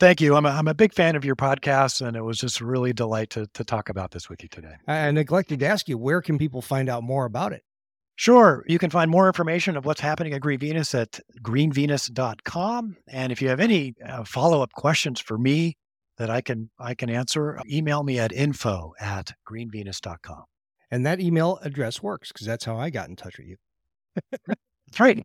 Thank 0.00 0.20
you. 0.20 0.36
I'm 0.36 0.46
a, 0.46 0.50
I'm 0.50 0.68
a 0.68 0.74
big 0.74 0.94
fan 0.94 1.16
of 1.16 1.24
your 1.24 1.34
podcast, 1.34 2.06
and 2.06 2.16
it 2.16 2.22
was 2.22 2.38
just 2.38 2.60
really 2.60 2.92
delight 2.92 3.30
to, 3.30 3.48
to 3.54 3.64
talk 3.64 3.88
about 3.88 4.12
this 4.12 4.30
with 4.30 4.42
you 4.44 4.48
today. 4.48 4.74
I 4.86 5.10
neglected 5.10 5.58
to 5.58 5.66
ask 5.66 5.88
you, 5.88 5.98
where 5.98 6.22
can 6.22 6.38
people 6.38 6.62
find 6.62 6.88
out 6.88 7.02
more 7.02 7.24
about 7.24 7.52
it? 7.52 7.62
Sure. 8.14 8.64
You 8.68 8.78
can 8.78 8.90
find 8.90 9.10
more 9.10 9.26
information 9.26 9.76
of 9.76 9.84
what's 9.84 10.00
happening 10.00 10.34
at 10.34 10.40
Green 10.40 10.60
Venus 10.60 10.94
at 10.94 11.18
greenvenus.com. 11.42 12.96
And 13.08 13.32
if 13.32 13.42
you 13.42 13.48
have 13.48 13.60
any 13.60 13.94
uh, 14.04 14.22
follow-up 14.24 14.72
questions 14.72 15.20
for 15.20 15.36
me 15.36 15.76
that 16.18 16.30
I 16.30 16.40
can 16.40 16.70
I 16.78 16.94
can 16.94 17.10
answer, 17.10 17.58
uh, 17.58 17.62
email 17.70 18.02
me 18.02 18.18
at 18.18 18.32
info 18.32 18.92
at 19.00 19.34
greenvenus.com. 19.48 20.44
And 20.90 21.04
that 21.04 21.20
email 21.20 21.58
address 21.62 22.02
works 22.02 22.32
because 22.32 22.46
that's 22.46 22.64
how 22.64 22.76
I 22.76 22.90
got 22.90 23.08
in 23.08 23.16
touch 23.16 23.38
with 23.38 23.46
you. 23.46 23.56
that's 24.32 25.00
right. 25.00 25.24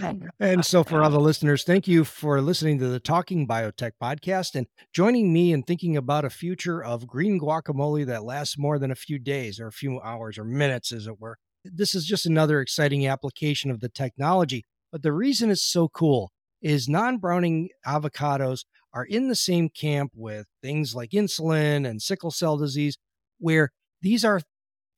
and 0.40 0.64
so 0.64 0.82
for 0.82 1.02
all 1.02 1.10
the 1.10 1.20
listeners, 1.20 1.62
thank 1.62 1.86
you 1.86 2.04
for 2.04 2.40
listening 2.40 2.78
to 2.78 2.88
the 2.88 3.00
Talking 3.00 3.46
Biotech 3.46 3.92
podcast 4.02 4.54
and 4.54 4.66
joining 4.94 5.30
me 5.30 5.52
in 5.52 5.62
thinking 5.62 5.94
about 5.94 6.24
a 6.24 6.30
future 6.30 6.82
of 6.82 7.06
green 7.06 7.38
guacamole 7.38 8.06
that 8.06 8.24
lasts 8.24 8.56
more 8.56 8.78
than 8.78 8.90
a 8.90 8.94
few 8.94 9.18
days 9.18 9.60
or 9.60 9.66
a 9.66 9.72
few 9.72 10.00
hours 10.00 10.38
or 10.38 10.44
minutes, 10.44 10.90
as 10.90 11.06
it 11.06 11.20
were 11.20 11.36
this 11.64 11.94
is 11.94 12.04
just 12.04 12.26
another 12.26 12.60
exciting 12.60 13.06
application 13.06 13.70
of 13.70 13.80
the 13.80 13.88
technology. 13.88 14.64
But 14.90 15.02
the 15.02 15.12
reason 15.12 15.50
it's 15.50 15.62
so 15.62 15.88
cool 15.88 16.32
is 16.60 16.88
non 16.88 17.18
browning 17.18 17.70
avocados 17.86 18.64
are 18.92 19.04
in 19.04 19.28
the 19.28 19.34
same 19.34 19.68
camp 19.68 20.12
with 20.14 20.46
things 20.62 20.94
like 20.94 21.10
insulin 21.10 21.88
and 21.88 22.02
sickle 22.02 22.30
cell 22.30 22.56
disease, 22.56 22.96
where 23.38 23.70
these 24.00 24.24
are 24.24 24.40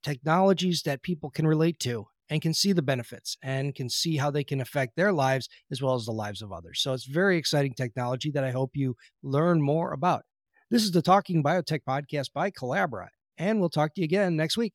technologies 0.03 0.83
that 0.83 1.03
people 1.03 1.31
can 1.31 1.47
relate 1.47 1.79
to 1.81 2.07
and 2.31 2.43
can 2.43 2.55
see 2.55 2.73
the 2.73 2.83
benefits 2.83 3.37
and 3.43 3.75
can 3.75 3.89
see 3.89 4.17
how 4.17 4.31
they 4.31 4.45
can 4.45 4.61
affect 4.61 4.97
their 4.97 5.13
lives 5.13 5.49
as 5.71 5.83
well 5.83 5.95
as 5.95 6.07
the 6.07 6.13
lives 6.13 6.43
of 6.43 6.53
others. 6.53 6.81
So 6.81 6.93
it's 6.93 7.05
very 7.05 7.37
exciting 7.37 7.75
technology 7.75 8.31
that 8.31 8.45
I 8.45 8.51
hope 8.51 8.71
you 8.75 8.97
learn 9.23 9.63
more 9.63 9.93
about. 9.93 10.23
This 10.71 10.83
is 10.83 10.93
the 10.93 11.03
Talking 11.03 11.43
Biotech 11.43 11.81
podcast 11.89 12.33
by 12.33 12.51
Colabra, 12.51 13.09
and 13.37 13.61
we'll 13.61 13.69
talk 13.69 13.95
to 13.95 14.01
you 14.01 14.05
again 14.05 14.37
next 14.37 14.57
week. 14.57 14.75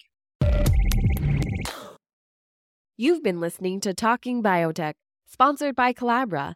You've 2.96 3.24
been 3.24 3.40
listening 3.40 3.80
to 3.82 3.94
Talking 3.94 4.44
Biotech, 4.44 4.94
sponsored 5.26 5.76
by 5.76 5.94
Colabra, 5.94 6.56